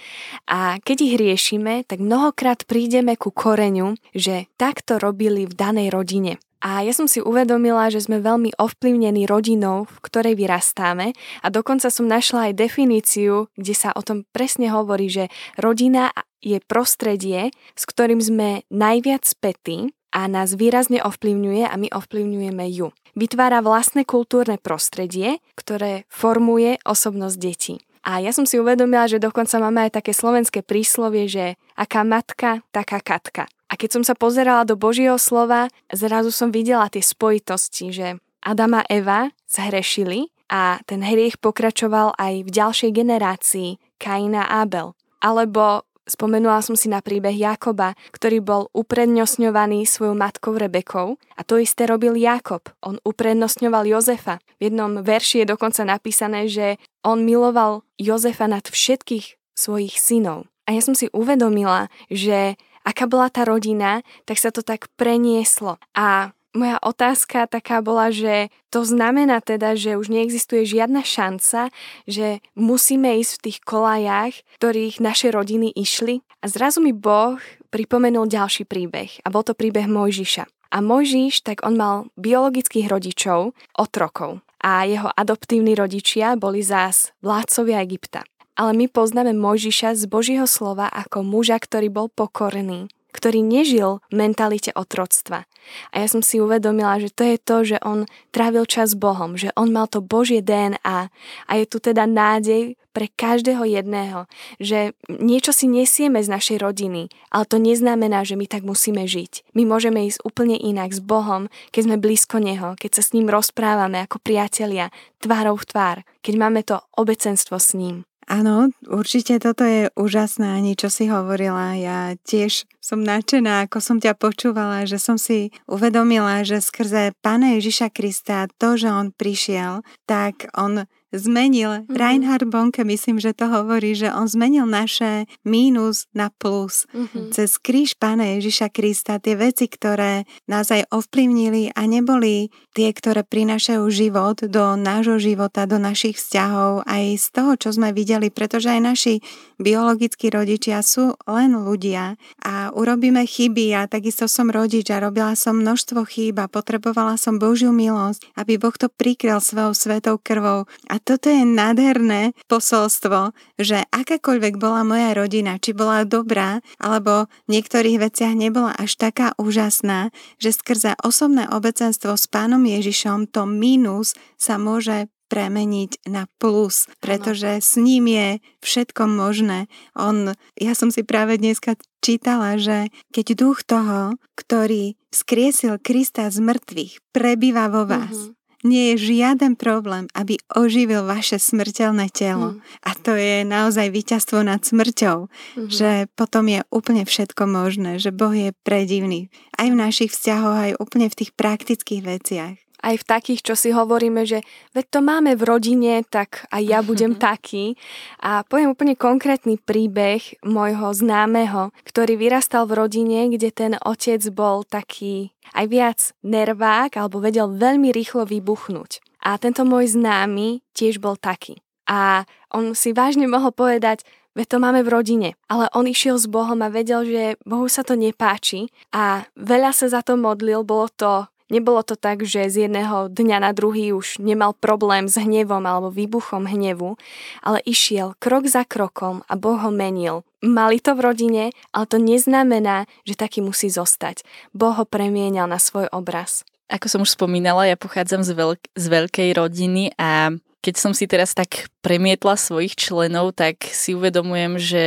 a 0.51 0.79
keď 0.83 0.97
ich 1.03 1.15
riešime, 1.17 1.87
tak 1.87 2.03
mnohokrát 2.03 2.67
prídeme 2.67 3.15
ku 3.19 3.31
koreňu, 3.31 3.99
že 4.13 4.51
takto 4.61 4.99
robili 5.01 5.47
v 5.47 5.55
danej 5.55 5.89
rodine. 5.95 6.39
A 6.65 6.83
ja 6.83 6.91
som 6.97 7.07
si 7.07 7.23
uvedomila, 7.23 7.93
že 7.93 8.03
sme 8.03 8.19
veľmi 8.19 8.57
ovplyvnení 8.57 9.29
rodinou, 9.29 9.87
v 9.87 9.99
ktorej 10.03 10.35
vyrastáme 10.35 11.13
a 11.45 11.47
dokonca 11.53 11.93
som 11.93 12.09
našla 12.09 12.51
aj 12.51 12.59
definíciu, 12.59 13.53
kde 13.55 13.75
sa 13.77 13.93
o 13.93 14.03
tom 14.03 14.25
presne 14.35 14.73
hovorí, 14.73 15.07
že 15.07 15.29
rodina 15.61 16.11
je 16.41 16.59
prostredie, 16.65 17.53
s 17.77 17.83
ktorým 17.85 18.19
sme 18.19 18.65
najviac 18.73 19.23
spätí 19.23 19.93
a 20.17 20.27
nás 20.33 20.57
výrazne 20.57 21.05
ovplyvňuje 21.05 21.69
a 21.69 21.75
my 21.77 21.93
ovplyvňujeme 21.93 22.67
ju. 22.73 22.89
Vytvára 23.17 23.61
vlastné 23.61 24.09
kultúrne 24.09 24.57
prostredie, 24.57 25.41
ktoré 25.57 26.09
formuje 26.09 26.81
osobnosť 26.85 27.37
detí. 27.37 27.75
A 28.07 28.23
ja 28.23 28.31
som 28.31 28.47
si 28.47 28.55
uvedomila, 28.55 29.11
že 29.11 29.19
dokonca 29.19 29.59
máme 29.59 29.91
aj 29.91 29.99
také 29.99 30.15
slovenské 30.15 30.63
príslovie, 30.63 31.27
že 31.27 31.59
aká 31.75 32.07
matka, 32.07 32.63
taká 32.71 33.03
katka. 33.03 33.51
A 33.67 33.75
keď 33.75 33.99
som 33.99 34.03
sa 34.07 34.15
pozerala 34.15 34.63
do 34.63 34.79
Božieho 34.79 35.19
slova, 35.19 35.67
zrazu 35.91 36.31
som 36.31 36.55
videla 36.55 36.87
tie 36.87 37.03
spojitosti, 37.03 37.91
že 37.91 38.09
Adam 38.47 38.79
a 38.79 38.87
Eva 38.87 39.35
zhrešili 39.51 40.31
a 40.47 40.79
ten 40.87 41.03
hriech 41.03 41.43
pokračoval 41.43 42.15
aj 42.15 42.47
v 42.47 42.51
ďalšej 42.55 42.91
generácii 42.95 43.69
Kaina 43.99 44.47
a 44.47 44.63
Abel. 44.63 44.95
Alebo 45.19 45.83
Spomenula 46.07 46.63
som 46.63 46.79
si 46.79 46.87
na 46.87 47.03
príbeh 47.03 47.35
Jakoba, 47.35 47.99
ktorý 48.15 48.39
bol 48.39 48.63
uprednostňovaný 48.71 49.91
svojou 49.91 50.15
matkou 50.15 50.55
Rebekou 50.55 51.19
a 51.35 51.43
to 51.43 51.59
isté 51.59 51.83
robil 51.91 52.15
Jakob. 52.15 52.71
On 52.79 53.03
uprednostňoval 53.03 53.91
Jozefa. 53.91 54.39
V 54.63 54.71
jednom 54.71 55.03
verši 55.03 55.43
je 55.43 55.51
dokonca 55.51 55.83
napísané, 55.83 56.47
že 56.47 56.79
on 57.03 57.27
miloval 57.27 57.83
Jozefa 57.99 58.47
nad 58.47 58.63
všetkých 58.71 59.35
svojich 59.59 59.99
synov. 59.99 60.47
A 60.71 60.79
ja 60.79 60.83
som 60.83 60.95
si 60.95 61.11
uvedomila, 61.11 61.91
že 62.07 62.55
aká 62.87 63.11
bola 63.11 63.27
tá 63.27 63.43
rodina, 63.43 64.07
tak 64.31 64.39
sa 64.39 64.55
to 64.55 64.63
tak 64.63 64.87
prenieslo. 64.95 65.83
A 65.99 66.31
moja 66.57 66.77
otázka 66.81 67.47
taká 67.47 67.85
bola, 67.85 68.09
že 68.11 68.49
to 68.73 68.83
znamená 68.83 69.45
teda, 69.45 69.77
že 69.77 69.95
už 69.95 70.09
neexistuje 70.09 70.65
žiadna 70.65 71.05
šanca, 71.05 71.71
že 72.09 72.41
musíme 72.57 73.21
ísť 73.21 73.33
v 73.37 73.43
tých 73.45 73.59
kolajách, 73.63 74.35
ktorých 74.59 74.99
naše 74.99 75.31
rodiny 75.31 75.71
išli. 75.77 76.25
A 76.41 76.49
zrazu 76.49 76.83
mi 76.83 76.97
Boh 76.97 77.39
pripomenul 77.71 78.27
ďalší 78.27 78.65
príbeh 78.65 79.21
a 79.23 79.31
bol 79.31 79.45
to 79.45 79.53
príbeh 79.53 79.87
Mojžiša. 79.87 80.49
A 80.75 80.83
Mojžiš, 80.83 81.47
tak 81.47 81.63
on 81.63 81.79
mal 81.79 82.11
biologických 82.19 82.91
rodičov, 82.91 83.55
otrokov. 83.79 84.43
A 84.59 84.83
jeho 84.83 85.13
adoptívni 85.15 85.79
rodičia 85.79 86.35
boli 86.35 86.65
zás 86.65 87.15
vládcovia 87.23 87.85
Egypta. 87.87 88.27
Ale 88.57 88.73
my 88.73 88.89
poznáme 88.89 89.37
Mojžiša 89.37 89.95
z 89.95 90.09
Božího 90.09 90.49
slova 90.49 90.89
ako 90.89 91.23
muža, 91.23 91.61
ktorý 91.61 91.93
bol 91.93 92.09
pokorný, 92.09 92.89
ktorý 93.17 93.41
nežil 93.41 94.05
v 94.13 94.15
mentalite 94.21 94.77
otroctva. 94.77 95.49
A 95.91 96.05
ja 96.05 96.07
som 96.07 96.23
si 96.23 96.39
uvedomila, 96.39 97.01
že 97.01 97.11
to 97.11 97.27
je 97.27 97.37
to, 97.41 97.57
že 97.65 97.77
on 97.83 98.07
trávil 98.31 98.69
čas 98.69 98.95
s 98.95 99.01
Bohom, 99.01 99.35
že 99.35 99.51
on 99.59 99.75
mal 99.75 99.91
to 99.91 100.05
Božie 100.05 100.45
DNA 100.45 101.11
a 101.49 101.53
je 101.57 101.65
tu 101.67 101.83
teda 101.83 102.07
nádej 102.07 102.79
pre 102.97 103.13
každého 103.13 103.69
jedného, 103.69 104.25
že 104.57 104.97
niečo 105.13 105.53
si 105.53 105.69
nesieme 105.69 106.25
z 106.25 106.33
našej 106.33 106.65
rodiny, 106.65 107.13
ale 107.29 107.45
to 107.45 107.61
neznamená, 107.61 108.25
že 108.25 108.41
my 108.41 108.49
tak 108.49 108.65
musíme 108.65 109.05
žiť. 109.05 109.53
My 109.53 109.69
môžeme 109.69 110.09
ísť 110.09 110.25
úplne 110.25 110.57
inak 110.57 110.97
s 110.97 111.05
Bohom, 111.05 111.53
keď 111.77 111.93
sme 111.93 111.97
blízko 112.01 112.41
Neho, 112.41 112.73
keď 112.81 112.97
sa 112.97 113.03
s 113.05 113.13
ním 113.13 113.29
rozprávame 113.29 114.01
ako 114.01 114.17
priatelia, 114.25 114.89
tvárou 115.21 115.61
v 115.61 115.69
tvár, 115.69 115.97
keď 116.25 116.35
máme 116.41 116.65
to 116.65 116.81
obecenstvo 116.97 117.61
s 117.61 117.77
ním. 117.77 118.09
Áno, 118.27 118.75
určite 118.91 119.39
toto 119.39 119.63
je 119.63 119.87
úžasné, 119.95 120.59
ani 120.59 120.75
čo 120.75 120.91
si 120.91 121.07
hovorila. 121.07 121.79
Ja 121.79 122.19
tiež 122.27 122.67
som 122.83 123.07
nadšená, 123.07 123.71
ako 123.71 123.79
som 123.79 124.03
ťa 124.03 124.19
počúvala, 124.19 124.83
že 124.83 124.99
som 124.99 125.15
si 125.15 125.55
uvedomila, 125.71 126.43
že 126.43 126.59
skrze 126.59 127.15
Pána 127.23 127.55
Ježiša 127.55 127.95
Krista 127.95 128.51
to, 128.59 128.75
že 128.75 128.91
on 128.91 129.15
prišiel, 129.15 129.87
tak 130.11 130.51
on 130.59 130.91
zmenil. 131.19 131.85
Mm-hmm. 131.85 131.97
Reinhard 131.97 132.47
Bonke, 132.49 132.85
myslím, 132.85 133.19
že 133.19 133.33
to 133.33 133.49
hovorí, 133.49 133.97
že 133.97 134.13
on 134.13 134.29
zmenil 134.29 134.69
naše 134.69 135.27
mínus 135.43 136.07
na 136.13 136.29
plus. 136.31 136.85
Mm-hmm. 136.93 137.33
Cez 137.33 137.59
kríž 137.59 137.97
Pána 137.97 138.37
Ježiša 138.39 138.71
Krista, 138.71 139.19
tie 139.19 139.35
veci, 139.35 139.67
ktoré 139.67 140.29
nás 140.47 140.69
aj 140.71 140.89
ovplyvnili 140.93 141.75
a 141.75 141.83
neboli 141.89 142.53
tie, 142.77 142.93
ktoré 142.93 143.25
prinášajú 143.25 143.85
život 143.89 144.45
do 144.45 144.77
nášho 144.77 145.17
života, 145.17 145.65
do 145.65 145.81
našich 145.81 146.21
vzťahov, 146.21 146.85
aj 146.85 147.05
z 147.17 147.27
toho, 147.33 147.53
čo 147.57 147.69
sme 147.73 147.97
videli, 147.97 148.29
pretože 148.29 148.69
aj 148.69 148.81
naši 148.85 149.15
biologickí 149.57 150.29
rodičia 150.29 150.85
sú 150.85 151.17
len 151.25 151.57
ľudia 151.57 152.21
a 152.45 152.69
urobíme 152.77 153.25
chyby. 153.25 153.73
Ja 153.73 153.89
takisto 153.89 154.29
som 154.29 154.53
rodič 154.53 154.93
a 154.93 155.01
robila 155.01 155.33
som 155.33 155.57
množstvo 155.61 156.05
chýb 156.05 156.37
a 156.37 156.51
potrebovala 156.53 157.17
som 157.17 157.41
Božiu 157.41 157.73
milosť, 157.73 158.37
aby 158.37 158.61
Boh 158.61 158.77
to 158.77 158.93
prikryl 158.93 159.41
svojou 159.41 159.73
svetou 159.73 160.17
krvou. 160.21 160.69
A 160.93 160.97
toto 161.07 161.31
je 161.31 161.47
nádherné 161.47 162.35
posolstvo, 162.51 163.31
že 163.63 163.87
akákoľvek 163.95 164.59
bola 164.59 164.83
moja 164.83 165.15
rodina, 165.15 165.63
či 165.63 165.71
bola 165.71 166.03
dobrá, 166.03 166.59
alebo 166.83 167.31
v 167.47 167.55
niektorých 167.55 168.03
veciach 168.03 168.35
nebola 168.35 168.75
až 168.75 168.99
taká 168.99 169.31
úžasná, 169.39 170.11
že 170.43 170.51
skrze 170.51 170.99
osobné 171.07 171.47
obecenstvo 171.47 172.19
s 172.19 172.27
pánom 172.27 172.67
Ježišom 172.67 173.31
to 173.31 173.47
mínus 173.47 174.19
sa 174.35 174.59
môže 174.59 175.07
premeniť 175.27 176.07
na 176.07 176.31
plus, 176.39 176.87
pretože 177.03 177.59
s 177.59 177.75
ním 177.75 178.07
je 178.07 178.29
všetko 178.63 179.11
možné. 179.11 179.67
On, 179.99 180.35
ja 180.55 180.73
som 180.79 180.95
si 180.95 181.03
práve 181.03 181.39
dneska 181.39 181.75
čítala, 181.99 182.55
že 182.59 182.95
keď 183.11 183.27
duch 183.35 183.67
toho, 183.67 184.15
ktorý 184.39 184.95
skriesil 185.11 185.83
Krista 185.83 186.31
z 186.31 186.39
mŕtvych, 186.39 187.03
prebýva 187.11 187.67
vo 187.67 187.87
vás, 187.87 188.15
mm-hmm 188.15 188.36
nie 188.67 188.93
je 188.93 189.15
žiaden 189.15 189.55
problém, 189.55 190.11
aby 190.13 190.43
oživil 190.53 191.07
vaše 191.07 191.39
smrteľné 191.39 192.11
telo. 192.11 192.59
Mm. 192.59 192.61
A 192.83 192.91
to 192.99 193.15
je 193.15 193.47
naozaj 193.47 193.95
víťazstvo 193.95 194.43
nad 194.43 194.61
smrťou, 194.67 195.31
mm-hmm. 195.31 195.71
že 195.71 196.11
potom 196.19 196.51
je 196.51 196.61
úplne 196.75 197.07
všetko 197.07 197.47
možné, 197.47 198.03
že 198.03 198.11
Boh 198.11 198.35
je 198.35 198.51
predivný. 198.67 199.31
Aj 199.55 199.71
v 199.71 199.79
našich 199.79 200.11
vzťahoch, 200.11 200.57
aj 200.59 200.73
úplne 200.83 201.07
v 201.07 201.19
tých 201.23 201.31
praktických 201.39 202.03
veciach 202.03 202.66
aj 202.83 202.95
v 203.03 203.09
takých, 203.09 203.41
čo 203.41 203.55
si 203.57 203.71
hovoríme, 203.73 204.27
že 204.29 204.45
veď 204.77 204.85
to 204.91 205.01
máme 205.01 205.33
v 205.37 205.43
rodine, 205.47 206.05
tak 206.05 206.45
aj 206.53 206.63
ja 206.63 206.81
budem 206.85 207.17
taký. 207.17 207.77
A 208.21 208.45
poviem 208.45 208.73
úplne 208.73 208.99
konkrétny 208.99 209.57
príbeh 209.61 210.41
môjho 210.45 210.93
známeho, 210.93 211.73
ktorý 211.89 212.19
vyrastal 212.21 212.69
v 212.69 212.87
rodine, 212.87 213.33
kde 213.33 213.49
ten 213.53 213.73
otec 213.81 214.21
bol 214.33 214.67
taký 214.67 215.37
aj 215.55 215.67
viac 215.71 215.99
nervák 216.27 216.99
alebo 216.99 217.23
vedel 217.23 217.53
veľmi 217.53 217.95
rýchlo 217.95 218.27
vybuchnúť. 218.27 219.05
A 219.23 219.39
tento 219.39 219.67
môj 219.67 219.95
známy 219.95 220.63
tiež 220.75 220.99
bol 221.03 221.19
taký. 221.19 221.63
A 221.87 222.27
on 222.51 222.75
si 222.75 222.91
vážne 222.91 223.31
mohol 223.31 223.55
povedať, 223.55 224.03
Veď 224.37 224.53
to 224.53 224.59
máme 224.61 224.85
v 224.85 224.93
rodine. 224.93 225.29
Ale 225.49 225.73
on 225.73 225.89
išiel 225.89 226.21
s 226.21 226.29
Bohom 226.29 226.61
a 226.61 226.69
vedel, 226.69 227.09
že 227.09 227.25
Bohu 227.49 227.73
sa 227.73 227.81
to 227.81 227.97
nepáči 227.97 228.69
a 228.93 229.25
veľa 229.33 229.73
sa 229.73 229.89
za 229.89 230.05
to 230.05 230.21
modlil. 230.21 230.61
Bolo 230.61 230.93
to 230.93 231.25
Nebolo 231.47 231.87
to 231.87 231.95
tak, 231.95 232.27
že 232.27 232.51
z 232.51 232.67
jedného 232.67 233.07
dňa 233.07 233.39
na 233.39 233.55
druhý 233.55 233.95
už 233.95 234.19
nemal 234.19 234.51
problém 234.51 235.07
s 235.07 235.15
hnevom 235.15 235.63
alebo 235.63 235.95
výbuchom 235.95 236.43
hnevu, 236.43 236.99
ale 237.39 237.63
išiel 237.63 238.19
krok 238.19 238.51
za 238.51 238.67
krokom 238.67 239.23
a 239.31 239.39
Boh 239.39 239.55
ho 239.55 239.71
menil. 239.71 240.27
Mali 240.43 240.83
to 240.83 240.99
v 240.99 241.05
rodine, 241.07 241.45
ale 241.71 241.87
to 241.87 242.03
neznamená, 242.03 242.91
že 243.07 243.15
taký 243.15 243.47
musí 243.47 243.71
zostať. 243.71 244.27
Boh 244.51 244.75
ho 244.75 244.83
premienial 244.83 245.47
na 245.47 245.63
svoj 245.63 245.87
obraz. 245.95 246.43
Ako 246.67 246.91
som 246.91 247.07
už 247.07 247.15
spomínala, 247.15 247.71
ja 247.71 247.79
pochádzam 247.79 248.27
z, 248.27 248.35
veľk- 248.35 248.69
z 248.75 248.85
veľkej 248.91 249.29
rodiny 249.39 249.95
a 249.95 250.35
keď 250.67 250.75
som 250.83 250.91
si 250.91 251.07
teraz 251.07 251.31
tak 251.31 251.71
premietla 251.79 252.35
svojich 252.35 252.75
členov, 252.75 253.39
tak 253.39 253.63
si 253.71 253.95
uvedomujem, 253.95 254.59
že 254.59 254.85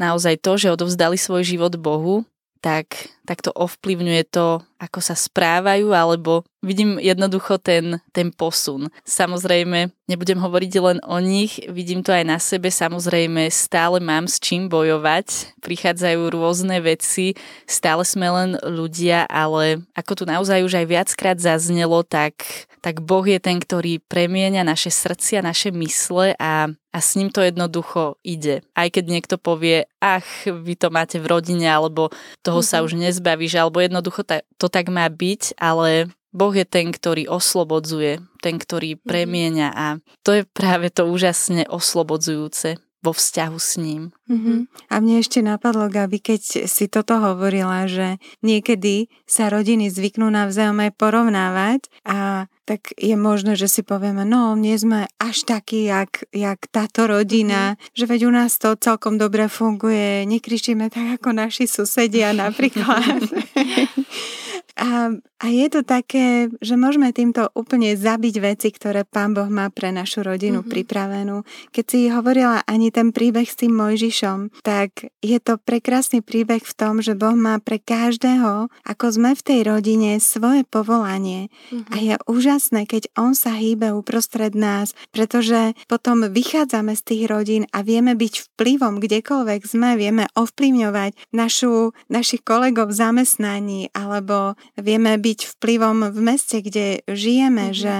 naozaj 0.00 0.40
to, 0.40 0.56
že 0.56 0.72
odovzdali 0.72 1.20
svoj 1.20 1.44
život 1.44 1.76
Bohu, 1.76 2.24
tak, 2.64 3.12
tak 3.28 3.44
to 3.44 3.52
ovplyvňuje 3.52 4.24
to, 4.32 4.64
ako 4.80 5.04
sa 5.04 5.12
správajú, 5.12 5.92
alebo 5.92 6.48
vidím 6.64 6.96
jednoducho 6.96 7.60
ten, 7.60 8.00
ten 8.16 8.32
posun. 8.32 8.88
Samozrejme, 9.04 9.92
nebudem 10.08 10.40
hovoriť 10.40 10.72
len 10.80 10.98
o 11.04 11.20
nich, 11.20 11.60
vidím 11.68 12.00
to 12.00 12.08
aj 12.08 12.24
na 12.24 12.40
sebe, 12.40 12.72
samozrejme 12.72 13.52
stále 13.52 14.00
mám 14.00 14.24
s 14.24 14.40
čím 14.40 14.72
bojovať, 14.72 15.60
prichádzajú 15.60 16.20
rôzne 16.32 16.80
veci, 16.80 17.36
stále 17.68 18.00
sme 18.08 18.32
len 18.32 18.50
ľudia, 18.64 19.28
ale 19.28 19.84
ako 19.92 20.12
tu 20.14 20.24
naozaj 20.24 20.64
už 20.64 20.80
aj 20.80 20.86
viackrát 20.88 21.36
zaznelo, 21.36 22.00
tak, 22.00 22.40
tak 22.80 23.04
Boh 23.04 23.28
je 23.28 23.36
ten, 23.36 23.60
ktorý 23.60 24.00
premieňa 24.08 24.64
naše 24.64 24.88
srdcia, 24.88 25.44
naše 25.44 25.68
mysle 25.68 26.32
a 26.40 26.72
a 26.88 27.04
s 27.04 27.14
ním 27.14 27.28
to 27.30 27.44
jednoducho 27.44 28.16
ide. 28.24 28.64
Aj 28.72 28.88
keď 28.88 29.04
niekto 29.06 29.36
povie, 29.36 29.86
ach, 30.00 30.26
vy 30.48 30.74
to 30.74 30.88
máte 30.88 31.20
v 31.20 31.30
rodine, 31.30 31.68
alebo 31.68 32.08
toho 32.40 32.64
mm-hmm. 32.64 32.70
sa 32.74 32.80
mhm. 32.80 32.84
už 32.88 32.92
nezbavíš, 33.18 33.58
alebo 33.58 33.82
jednoducho 33.82 34.22
ta, 34.22 34.46
to 34.54 34.70
tak 34.70 34.86
má 34.86 35.10
byť, 35.10 35.58
ale 35.58 36.06
Boh 36.30 36.54
je 36.54 36.62
ten, 36.62 36.94
ktorý 36.94 37.26
oslobodzuje, 37.26 38.22
ten, 38.38 38.54
ktorý 38.62 38.94
mhm. 38.94 39.00
premieňa 39.02 39.68
a 39.74 39.86
to 40.22 40.38
je 40.38 40.42
práve 40.46 40.94
to 40.94 41.10
úžasne 41.10 41.66
oslobodzujúce 41.66 42.78
vo 42.98 43.14
vzťahu 43.14 43.58
s 43.58 43.78
ním. 43.78 44.10
Mm-hmm. 44.26 44.58
A 44.90 44.94
mne 44.98 45.22
ešte 45.22 45.38
napadlo, 45.38 45.86
Gabi, 45.86 46.18
keď 46.18 46.66
si 46.66 46.84
toto 46.90 47.22
hovorila, 47.22 47.86
že 47.86 48.18
niekedy 48.42 49.06
sa 49.22 49.46
rodiny 49.46 49.86
zvyknú 49.86 50.26
navzájom 50.26 50.82
aj 50.82 50.90
porovnávať 50.98 51.80
a 52.02 52.50
tak 52.66 52.92
je 53.00 53.16
možné, 53.16 53.56
že 53.56 53.70
si 53.70 53.80
povieme, 53.80 54.28
no 54.28 54.52
nie 54.52 54.76
sme 54.76 55.08
až 55.16 55.48
takí, 55.48 55.88
jak, 55.88 56.26
jak 56.34 56.58
táto 56.68 57.08
rodina, 57.08 57.78
mm-hmm. 57.78 57.96
že 57.96 58.04
veď 58.04 58.20
u 58.28 58.32
nás 58.34 58.58
to 58.58 58.74
celkom 58.76 59.16
dobre 59.16 59.46
funguje, 59.46 60.26
nekričíme 60.26 60.90
tak 60.90 61.22
ako 61.22 61.32
naši 61.32 61.70
susedia 61.70 62.34
napríklad. 62.44 63.22
A, 64.78 65.10
a 65.42 65.46
je 65.50 65.66
to 65.66 65.82
také, 65.82 66.46
že 66.62 66.78
môžeme 66.78 67.10
týmto 67.10 67.50
úplne 67.58 67.98
zabiť 67.98 68.34
veci, 68.38 68.70
ktoré 68.70 69.02
Pán 69.02 69.34
Boh 69.34 69.50
má 69.50 69.74
pre 69.74 69.90
našu 69.90 70.22
rodinu 70.22 70.62
mm-hmm. 70.62 70.70
pripravenú. 70.70 71.36
Keď 71.74 71.84
si 71.84 72.00
hovorila 72.06 72.62
ani 72.62 72.94
ten 72.94 73.10
príbeh 73.10 73.42
s 73.42 73.58
tým 73.58 73.74
Mojžišom, 73.74 74.62
tak 74.62 75.10
je 75.18 75.38
to 75.42 75.58
prekrásny 75.58 76.22
príbeh 76.22 76.62
v 76.62 76.74
tom, 76.78 77.02
že 77.02 77.18
Boh 77.18 77.34
má 77.34 77.58
pre 77.58 77.82
každého, 77.82 78.70
ako 78.86 79.06
sme 79.10 79.34
v 79.34 79.42
tej 79.42 79.60
rodine, 79.66 80.22
svoje 80.22 80.62
povolanie. 80.62 81.50
Mm-hmm. 81.74 81.90
A 81.90 81.96
je 81.98 82.14
úžasné, 82.30 82.86
keď 82.86 83.10
On 83.18 83.34
sa 83.34 83.58
hýbe 83.58 83.90
uprostred 83.90 84.54
nás, 84.54 84.94
pretože 85.10 85.74
potom 85.90 86.22
vychádzame 86.30 86.94
z 86.94 87.02
tých 87.02 87.22
rodín 87.26 87.66
a 87.74 87.82
vieme 87.82 88.14
byť 88.14 88.54
vplyvom 88.54 89.02
kdekoľvek 89.02 89.60
sme, 89.66 89.98
vieme 89.98 90.30
ovplyvňovať 90.38 91.34
našu, 91.34 91.90
našich 92.06 92.46
kolegov 92.46 92.94
v 92.94 92.98
zamestnaní 93.02 93.90
alebo 93.90 94.54
vieme 94.76 95.16
byť 95.16 95.56
vplyvom 95.56 96.12
v 96.12 96.18
meste, 96.20 96.60
kde 96.60 97.00
žijeme, 97.08 97.72
mm-hmm. 97.72 97.80
že 97.80 97.94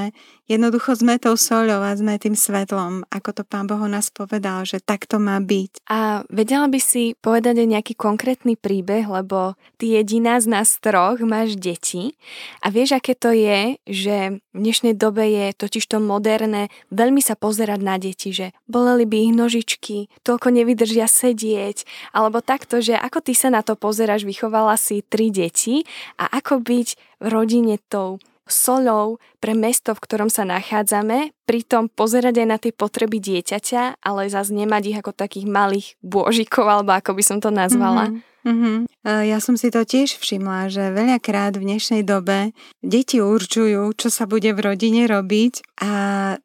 Jednoducho 0.48 0.96
sme 0.96 1.20
tou 1.20 1.36
soľou 1.36 1.84
a 1.84 1.92
sme 1.92 2.16
tým 2.16 2.32
svetlom, 2.32 3.04
ako 3.12 3.36
to 3.36 3.42
pán 3.44 3.68
Boh 3.68 3.84
nás 3.84 4.08
povedal, 4.08 4.64
že 4.64 4.80
tak 4.80 5.04
to 5.04 5.20
má 5.20 5.36
byť. 5.44 5.84
A 5.92 6.24
vedela 6.32 6.64
by 6.72 6.80
si 6.80 7.12
povedať 7.20 7.60
aj 7.60 7.68
nejaký 7.68 7.92
konkrétny 7.92 8.56
príbeh, 8.56 9.04
lebo 9.04 9.60
ty 9.76 9.92
jediná 9.92 10.40
z 10.40 10.48
nás 10.48 10.80
troch 10.80 11.20
máš 11.20 11.52
deti 11.60 12.16
a 12.64 12.72
vieš, 12.72 12.96
aké 12.96 13.12
to 13.12 13.28
je, 13.28 13.76
že 13.84 14.40
v 14.40 14.56
dnešnej 14.56 14.96
dobe 14.96 15.28
je 15.28 15.52
totiž 15.52 15.84
to 15.84 16.00
moderné 16.00 16.72
veľmi 16.88 17.20
sa 17.20 17.36
pozerať 17.36 17.80
na 17.84 18.00
deti, 18.00 18.32
že 18.32 18.56
boleli 18.64 19.04
by 19.04 19.16
ich 19.28 19.34
nožičky, 19.36 19.96
toľko 20.24 20.48
nevydržia 20.48 21.12
sedieť, 21.12 21.84
alebo 22.16 22.40
takto, 22.40 22.80
že 22.80 22.96
ako 22.96 23.20
ty 23.20 23.36
sa 23.36 23.52
na 23.52 23.60
to 23.60 23.76
pozeráš, 23.76 24.24
vychovala 24.24 24.80
si 24.80 25.04
tri 25.04 25.28
deti 25.28 25.84
a 26.16 26.24
ako 26.40 26.64
byť 26.64 26.88
v 27.20 27.26
rodine 27.28 27.76
tou 27.92 28.16
solou 28.50 29.22
pre 29.38 29.54
mesto, 29.54 29.94
v 29.94 30.02
ktorom 30.02 30.28
sa 30.32 30.44
nachádzame, 30.44 31.32
pritom 31.46 31.88
pozerať 31.88 32.44
aj 32.44 32.48
na 32.48 32.58
tie 32.60 32.72
potreby 32.74 33.20
dieťaťa, 33.20 34.02
ale 34.04 34.28
zase 34.28 34.52
nemať 34.52 34.82
ich 34.92 34.98
ako 34.98 35.12
takých 35.14 35.46
malých 35.48 35.94
bôžikov, 36.02 36.66
alebo 36.66 36.96
ako 36.96 37.16
by 37.16 37.22
som 37.24 37.38
to 37.38 37.48
nazvala. 37.48 38.10
Mm-hmm. 38.10 38.37
Mm-hmm. 38.46 38.76
Ja 39.04 39.38
som 39.42 39.58
si 39.58 39.72
to 39.72 39.82
tiež 39.82 40.20
všimla, 40.20 40.70
že 40.70 40.94
veľakrát 40.94 41.58
v 41.58 41.66
dnešnej 41.66 42.02
dobe 42.06 42.54
deti 42.84 43.18
určujú, 43.18 43.94
čo 43.98 44.08
sa 44.08 44.30
bude 44.30 44.54
v 44.54 44.60
rodine 44.62 45.10
robiť 45.10 45.82
a 45.82 45.92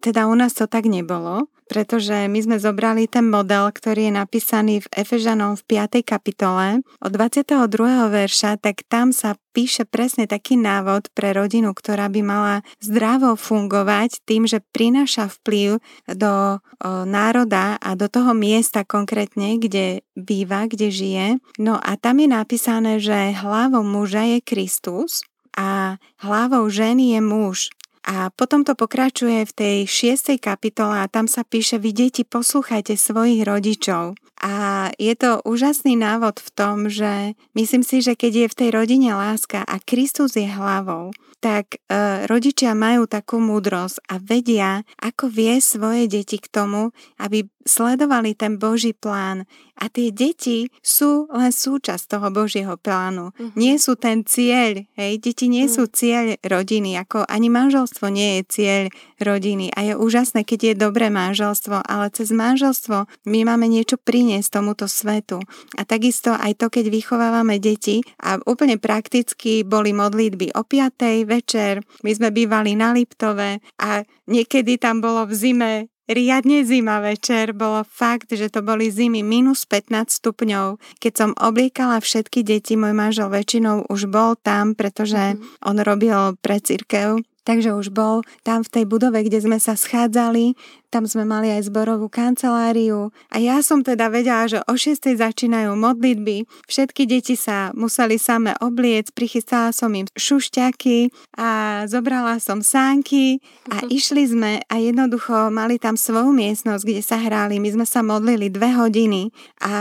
teda 0.01 0.25
u 0.25 0.33
nás 0.33 0.57
to 0.57 0.65
tak 0.65 0.89
nebolo 0.89 1.47
pretože 1.73 2.29
my 2.29 2.37
sme 2.37 2.57
zobrali 2.61 3.09
ten 3.09 3.25
model, 3.25 3.71
ktorý 3.73 4.11
je 4.11 4.13
napísaný 4.13 4.75
v 4.85 4.91
Efežanom 4.93 5.57
v 5.57 5.81
5. 5.89 6.05
kapitole 6.05 6.85
od 7.01 7.09
22. 7.09 7.65
verša, 8.13 8.61
tak 8.61 8.85
tam 8.85 9.09
sa 9.09 9.33
píše 9.53 9.85
presne 9.85 10.25
taký 10.25 10.57
návod 10.57 11.13
pre 11.13 11.33
rodinu, 11.33 11.73
ktorá 11.73 12.09
by 12.09 12.21
mala 12.25 12.55
zdravo 12.81 13.37
fungovať 13.37 14.25
tým, 14.25 14.49
že 14.49 14.65
prináša 14.73 15.29
vplyv 15.29 15.77
do 16.09 16.57
o, 16.57 17.05
národa 17.05 17.77
a 17.77 17.93
do 17.93 18.09
toho 18.09 18.33
miesta 18.33 18.81
konkrétne, 18.81 19.61
kde 19.61 20.01
býva, 20.13 20.69
kde 20.69 20.89
žije. 20.93 21.27
No 21.57 21.77
a 21.77 21.97
tam 21.97 22.21
je 22.21 22.29
napísané, 22.29 23.01
že 23.01 23.33
hlavou 23.37 23.81
muža 23.81 24.25
je 24.37 24.39
Kristus 24.41 25.25
a 25.57 26.01
hlavou 26.21 26.65
ženy 26.69 27.17
je 27.17 27.21
muž 27.21 27.59
A 28.03 28.27
potom 28.35 28.67
to 28.67 28.75
pokračuje 28.75 29.47
v 29.47 29.55
tej 29.55 29.77
šiestej 29.87 30.35
kapitole 30.35 30.99
a 30.99 31.07
tam 31.07 31.23
sa 31.23 31.47
píše, 31.47 31.79
vy 31.79 31.95
deti, 31.95 32.27
poslúchajte 32.27 32.99
svojich 32.99 33.47
rodičov. 33.47 34.19
A 34.43 34.91
je 34.99 35.15
to 35.15 35.39
úžasný 35.47 35.95
návod 35.95 36.43
v 36.43 36.49
tom, 36.51 36.91
že 36.91 37.31
myslím 37.55 37.79
si, 37.79 38.03
že 38.03 38.19
keď 38.19 38.31
je 38.43 38.47
v 38.51 38.57
tej 38.59 38.69
rodine 38.75 39.15
láska 39.15 39.63
a 39.63 39.79
Kristus 39.79 40.35
je 40.35 40.43
hlavou, 40.43 41.15
tak 41.39 41.75
e, 41.75 42.27
rodičia 42.27 42.75
majú 42.75 43.07
takú 43.07 43.39
múdrosť 43.39 44.03
a 44.11 44.19
vedia, 44.19 44.83
ako 44.99 45.31
vie 45.31 45.63
svoje 45.63 46.11
deti 46.11 46.43
k 46.43 46.51
tomu, 46.51 46.91
aby 47.23 47.47
sledovali 47.63 48.35
ten 48.35 48.59
Boží 48.59 48.93
plán. 48.93 49.47
A 49.73 49.89
tie 49.89 50.13
deti 50.13 50.69
sú 50.85 51.25
len 51.33 51.49
súčasť 51.49 52.15
toho 52.15 52.29
Božieho 52.29 52.77
plánu. 52.77 53.33
Uh-huh. 53.33 53.51
Nie 53.57 53.81
sú 53.81 53.97
ten 53.97 54.21
cieľ. 54.21 54.85
Hej? 54.93 55.17
Deti 55.17 55.49
nie 55.49 55.65
uh-huh. 55.65 55.89
sú 55.89 55.89
cieľ 55.89 56.37
rodiny, 56.45 56.93
ako 57.01 57.25
ani 57.25 57.49
manželstvo 57.49 58.05
nie 58.13 58.39
je 58.39 58.41
cieľ 58.47 58.83
rodiny. 59.17 59.73
A 59.73 59.91
je 59.91 59.93
úžasné, 59.97 60.45
keď 60.45 60.59
je 60.71 60.73
dobré 60.77 61.09
manželstvo, 61.09 61.81
ale 61.83 62.13
cez 62.13 62.29
manželstvo 62.29 63.09
my 63.25 63.39
máme 63.49 63.65
niečo 63.65 63.97
priniesť 63.97 64.61
tomuto 64.61 64.85
svetu. 64.85 65.41
A 65.73 65.81
takisto 65.83 66.37
aj 66.37 66.61
to, 66.61 66.69
keď 66.69 66.93
vychovávame 66.93 67.57
deti 67.57 68.05
a 68.21 68.37
úplne 68.45 68.77
prakticky 68.77 69.65
boli 69.65 69.89
modlitby 69.89 70.53
o 70.53 70.61
5. 70.61 71.25
večer, 71.25 71.81
my 72.05 72.11
sme 72.13 72.29
bývali 72.29 72.77
na 72.77 72.93
Liptove 72.93 73.57
a 73.81 74.05
niekedy 74.29 74.77
tam 74.77 75.01
bolo 75.01 75.25
v 75.25 75.33
zime 75.33 75.92
riadne 76.07 76.67
zima 76.67 76.99
večer, 76.99 77.55
bolo 77.55 77.83
fakt, 77.87 78.31
že 78.33 78.51
to 78.51 78.59
boli 78.59 78.91
zimy 78.91 79.23
minus 79.23 79.63
15 79.67 80.19
stupňov. 80.19 80.79
Keď 80.99 81.13
som 81.13 81.29
obliekala 81.39 82.03
všetky 82.03 82.43
deti, 82.43 82.75
môj 82.75 82.91
manžel 82.91 83.31
väčšinou 83.31 83.87
už 83.87 84.11
bol 84.11 84.35
tam, 84.39 84.75
pretože 84.75 85.37
mm. 85.37 85.63
on 85.63 85.77
robil 85.79 86.35
pre 86.43 86.59
církev, 86.59 87.23
takže 87.47 87.75
už 87.75 87.91
bol 87.91 88.23
tam 88.43 88.63
v 88.63 88.71
tej 88.71 88.83
budove, 88.87 89.19
kde 89.23 89.39
sme 89.43 89.57
sa 89.59 89.75
schádzali 89.75 90.55
tam 90.93 91.09
sme 91.09 91.25
mali 91.25 91.49
aj 91.49 91.73
zborovú 91.73 92.05
kanceláriu 92.05 93.09
a 93.33 93.41
ja 93.41 93.65
som 93.65 93.81
teda 93.81 94.13
vedela, 94.13 94.45
že 94.45 94.61
o 94.69 94.77
6. 94.77 95.17
začínajú 95.17 95.73
modlitby. 95.73 96.45
Všetky 96.69 97.09
deti 97.09 97.33
sa 97.33 97.73
museli 97.73 98.21
same 98.21 98.53
obliec, 98.61 99.09
prichystala 99.09 99.73
som 99.73 99.89
im 99.97 100.05
šušťaky 100.13 101.09
a 101.41 101.81
zobrala 101.89 102.37
som 102.37 102.61
sánky 102.61 103.41
a 103.73 103.81
išli 103.97 104.29
sme 104.29 104.61
a 104.69 104.75
jednoducho 104.77 105.49
mali 105.49 105.81
tam 105.81 105.97
svoju 105.97 106.29
miestnosť, 106.29 106.85
kde 106.85 107.01
sa 107.01 107.17
hráli. 107.17 107.57
My 107.57 107.73
sme 107.73 107.85
sa 107.89 108.05
modlili 108.05 108.53
dve 108.53 108.69
hodiny 108.77 109.33
a 109.65 109.73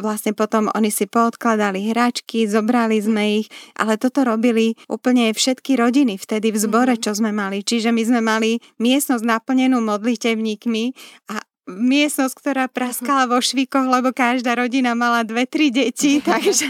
vlastne 0.00 0.32
potom 0.32 0.72
oni 0.72 0.88
si 0.88 1.04
poodkladali 1.04 1.92
hračky, 1.92 2.48
zobrali 2.48 2.96
sme 3.04 3.44
ich, 3.44 3.52
ale 3.76 4.00
toto 4.00 4.24
robili 4.24 4.72
úplne 4.88 5.28
všetky 5.28 5.76
rodiny 5.76 6.16
vtedy 6.16 6.48
v 6.48 6.56
zbore, 6.56 6.96
uh-huh. 6.96 7.04
čo 7.04 7.12
sme 7.12 7.36
mali. 7.36 7.60
Čiže 7.60 7.92
my 7.92 8.02
sme 8.08 8.20
mali 8.24 8.50
miestnosť 8.80 9.26
naplnenú 9.26 9.84
modlitevní 9.84 10.53
rovesníkmi 10.54 10.94
a 11.30 11.42
miestnosť, 11.64 12.34
ktorá 12.36 12.64
praskala 12.68 13.24
vo 13.24 13.40
švíkoch, 13.40 13.88
lebo 13.88 14.12
každá 14.12 14.52
rodina 14.54 14.92
mala 14.92 15.24
dve, 15.24 15.48
tri 15.48 15.72
deti, 15.72 16.20
takže... 16.24 16.68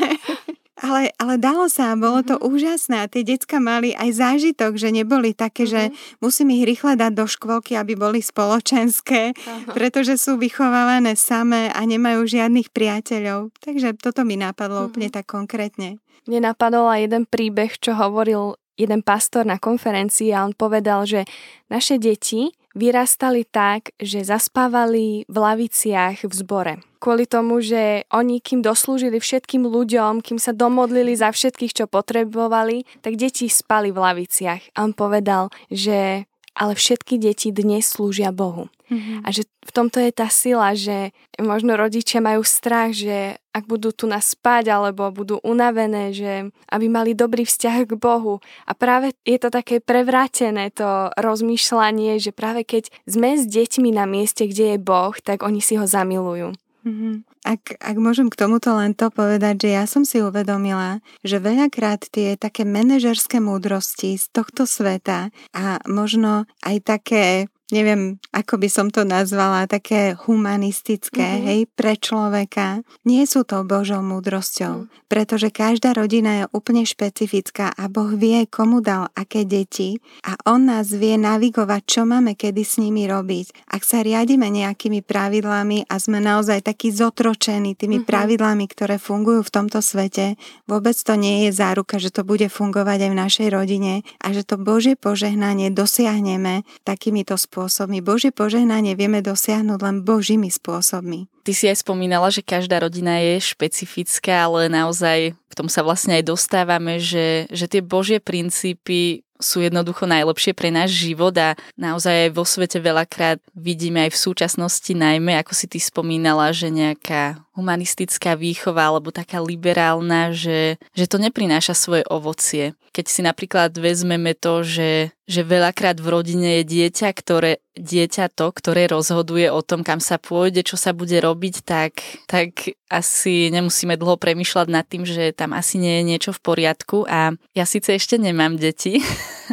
Ale, 0.74 1.14
ale 1.22 1.38
dalo 1.38 1.70
sa, 1.70 1.94
bolo 1.94 2.20
to 2.26 2.34
mm-hmm. 2.34 2.50
úžasné 2.50 2.96
a 2.98 3.08
tie 3.08 3.22
decka 3.22 3.62
mali 3.62 3.94
aj 3.94 4.10
zážitok, 4.20 4.74
že 4.74 4.90
neboli 4.90 5.30
také, 5.30 5.70
že 5.70 5.94
musím 6.18 6.50
ich 6.50 6.66
rýchle 6.66 6.98
dať 6.98 7.14
do 7.14 7.24
škôlky, 7.30 7.78
aby 7.78 7.94
boli 7.94 8.18
spoločenské, 8.18 9.38
pretože 9.70 10.18
sú 10.18 10.34
vychovávané 10.34 11.14
samé 11.14 11.70
a 11.70 11.78
nemajú 11.86 12.26
žiadnych 12.26 12.74
priateľov. 12.74 13.54
Takže 13.64 13.96
toto 13.96 14.26
mi 14.26 14.34
napadlo 14.34 14.84
mm-hmm. 14.84 14.90
úplne 14.90 15.08
tak 15.14 15.30
konkrétne. 15.30 16.02
Mne 16.26 16.52
napadol 16.52 16.90
aj 16.90 17.06
jeden 17.06 17.24
príbeh, 17.30 17.70
čo 17.78 17.94
hovoril 17.94 18.58
jeden 18.74 19.06
pastor 19.06 19.46
na 19.46 19.62
konferencii 19.62 20.34
a 20.34 20.42
on 20.42 20.52
povedal, 20.58 21.06
že 21.06 21.22
naše 21.70 22.02
deti 22.02 22.50
vyrastali 22.74 23.46
tak, 23.46 23.94
že 24.02 24.26
zaspávali 24.26 25.24
v 25.30 25.36
laviciach 25.38 26.26
v 26.26 26.32
zbore. 26.34 26.74
Kvôli 26.98 27.28
tomu, 27.28 27.60
že 27.60 28.08
oni, 28.10 28.40
kým 28.40 28.64
doslúžili 28.64 29.20
všetkým 29.20 29.68
ľuďom, 29.68 30.24
kým 30.24 30.40
sa 30.40 30.56
domodlili 30.56 31.14
za 31.14 31.30
všetkých, 31.30 31.72
čo 31.72 31.84
potrebovali, 31.86 32.88
tak 33.04 33.20
deti 33.20 33.46
spali 33.46 33.92
v 33.92 34.00
laviciach. 34.00 34.74
A 34.74 34.88
on 34.88 34.96
povedal, 34.96 35.52
že 35.68 36.24
ale 36.54 36.78
všetky 36.78 37.18
deti 37.18 37.50
dnes 37.50 37.90
slúžia 37.90 38.30
Bohu. 38.30 38.70
Mm-hmm. 38.86 39.26
A 39.26 39.28
že 39.34 39.42
v 39.64 39.72
tomto 39.74 39.98
je 39.98 40.12
tá 40.14 40.30
sila, 40.30 40.76
že 40.78 41.10
možno 41.42 41.74
rodičia 41.74 42.22
majú 42.22 42.46
strach, 42.46 42.94
že 42.94 43.42
ak 43.50 43.66
budú 43.66 43.90
tu 43.90 44.06
nás 44.06 44.34
spať 44.34 44.70
alebo 44.70 45.10
budú 45.10 45.42
unavené, 45.42 46.14
že 46.14 46.50
aby 46.70 46.86
mali 46.86 47.14
dobrý 47.14 47.42
vzťah 47.42 47.90
k 47.90 47.92
Bohu. 47.98 48.38
A 48.66 48.72
práve 48.74 49.14
je 49.26 49.38
to 49.38 49.50
také 49.50 49.82
prevrátené 49.82 50.70
to 50.70 51.10
rozmýšľanie, 51.18 52.22
že 52.22 52.30
práve 52.30 52.62
keď 52.62 52.90
sme 53.06 53.34
s 53.34 53.46
deťmi 53.50 53.90
na 53.94 54.06
mieste, 54.06 54.46
kde 54.46 54.76
je 54.76 54.78
Boh, 54.78 55.14
tak 55.22 55.42
oni 55.42 55.58
si 55.58 55.74
ho 55.74 55.86
zamilujú. 55.86 56.54
Mm-hmm. 56.84 57.14
Ak, 57.48 57.80
ak 57.80 57.96
môžem 57.96 58.28
k 58.28 58.36
tomuto 58.36 58.76
len 58.76 58.92
to 58.92 59.08
povedať, 59.08 59.64
že 59.64 59.70
ja 59.72 59.84
som 59.88 60.04
si 60.04 60.20
uvedomila, 60.20 61.00
že 61.24 61.40
veľakrát 61.40 62.04
tie 62.12 62.36
také 62.36 62.68
manažerské 62.68 63.40
múdrosti 63.40 64.20
z 64.20 64.28
tohto 64.28 64.68
sveta 64.68 65.32
a 65.56 65.80
možno 65.88 66.44
aj 66.60 66.76
také 66.84 67.48
neviem, 67.74 68.22
ako 68.30 68.62
by 68.62 68.68
som 68.70 68.86
to 68.94 69.02
nazvala, 69.02 69.66
také 69.66 70.14
humanistické, 70.14 71.42
mm-hmm. 71.42 71.46
hej, 71.50 71.60
pre 71.74 71.98
človeka, 71.98 72.86
nie 73.02 73.26
sú 73.26 73.42
to 73.42 73.66
Božou 73.66 73.98
múdrosťou, 73.98 74.86
mm. 74.86 75.10
pretože 75.10 75.50
každá 75.50 75.90
rodina 75.90 76.46
je 76.46 76.50
úplne 76.54 76.86
špecifická 76.86 77.74
a 77.74 77.90
Boh 77.90 78.14
vie, 78.14 78.46
komu 78.46 78.78
dal 78.78 79.10
aké 79.18 79.42
deti 79.42 79.98
a 80.22 80.38
On 80.46 80.62
nás 80.62 80.94
vie 80.94 81.18
navigovať, 81.18 81.82
čo 81.82 82.06
máme 82.06 82.38
kedy 82.38 82.62
s 82.62 82.78
nimi 82.78 83.10
robiť. 83.10 83.66
Ak 83.74 83.82
sa 83.82 84.06
riadime 84.06 84.46
nejakými 84.46 85.02
pravidlami 85.02 85.90
a 85.90 85.94
sme 85.98 86.22
naozaj 86.22 86.62
takí 86.62 86.94
zotročení 86.94 87.74
tými 87.74 87.98
mm-hmm. 88.00 88.08
pravidlami, 88.08 88.64
ktoré 88.70 89.02
fungujú 89.02 89.42
v 89.42 89.50
tomto 89.50 89.82
svete, 89.82 90.38
vôbec 90.70 90.94
to 90.94 91.18
nie 91.18 91.48
je 91.48 91.50
záruka, 91.50 91.98
že 91.98 92.14
to 92.14 92.22
bude 92.22 92.46
fungovať 92.46 93.08
aj 93.08 93.10
v 93.10 93.18
našej 93.18 93.48
rodine 93.50 94.06
a 94.22 94.30
že 94.30 94.46
to 94.46 94.54
Božie 94.60 94.94
požehnanie 94.94 95.74
dosiahneme 95.74 96.62
takýmito 96.86 97.34
spôsobmi 97.34 97.63
spôsobmi. 97.64 98.04
Božie 98.04 98.28
požehnanie 98.28 98.92
vieme 98.92 99.24
dosiahnuť 99.24 99.80
len 99.80 99.96
Božími 100.04 100.52
spôsobmi. 100.52 101.32
Ty 101.48 101.52
si 101.56 101.64
aj 101.64 101.80
spomínala, 101.80 102.28
že 102.28 102.44
každá 102.44 102.84
rodina 102.84 103.16
je 103.24 103.40
špecifická, 103.40 104.44
ale 104.44 104.68
naozaj 104.68 105.32
k 105.32 105.52
tomu 105.56 105.72
sa 105.72 105.80
vlastne 105.80 106.20
aj 106.20 106.28
dostávame, 106.28 107.00
že, 107.00 107.48
že 107.48 107.64
tie 107.64 107.80
Božie 107.80 108.20
princípy 108.20 109.24
sú 109.40 109.60
jednoducho 109.60 110.08
najlepšie 110.08 110.52
pre 110.56 110.72
náš 110.72 110.96
život 110.96 111.36
a 111.36 111.56
naozaj 111.76 112.28
aj 112.28 112.30
vo 112.32 112.44
svete 112.44 112.80
veľakrát 112.80 113.40
vidíme 113.56 114.08
aj 114.08 114.16
v 114.16 114.22
súčasnosti 114.24 114.92
najmä, 114.92 115.36
ako 115.40 115.52
si 115.52 115.66
ty 115.68 115.80
spomínala, 115.80 116.52
že 116.52 116.72
nejaká 116.72 117.43
humanistická 117.54 118.34
výchova 118.34 118.90
alebo 118.90 119.14
taká 119.14 119.38
liberálna, 119.38 120.34
že, 120.34 120.76
že 120.92 121.06
to 121.06 121.22
neprináša 121.22 121.72
svoje 121.72 122.02
ovocie. 122.10 122.74
Keď 122.94 123.06
si 123.10 123.20
napríklad 123.26 123.74
vezmeme 123.74 124.38
to, 124.38 124.62
že, 124.62 125.10
že 125.26 125.42
veľakrát 125.42 125.98
v 125.98 126.10
rodine 126.14 126.62
je 126.62 126.78
dieťa, 126.78 127.10
ktoré, 127.10 127.58
dieťa 127.74 128.30
to, 128.30 128.54
ktoré 128.54 128.86
rozhoduje 128.86 129.50
o 129.50 129.62
tom, 129.66 129.82
kam 129.82 129.98
sa 129.98 130.18
pôjde, 130.18 130.62
čo 130.62 130.78
sa 130.78 130.94
bude 130.94 131.18
robiť, 131.18 131.66
tak, 131.66 131.98
tak 132.30 132.74
asi 132.86 133.50
nemusíme 133.50 133.98
dlho 133.98 134.14
premyšľať 134.14 134.68
nad 134.70 134.86
tým, 134.86 135.02
že 135.02 135.34
tam 135.34 135.58
asi 135.58 135.82
nie 135.82 135.98
je 135.98 136.04
niečo 136.06 136.30
v 136.30 136.42
poriadku 136.42 137.02
a 137.10 137.34
ja 137.54 137.66
síce 137.66 137.98
ešte 137.98 138.14
nemám 138.14 138.54
deti, 138.58 139.02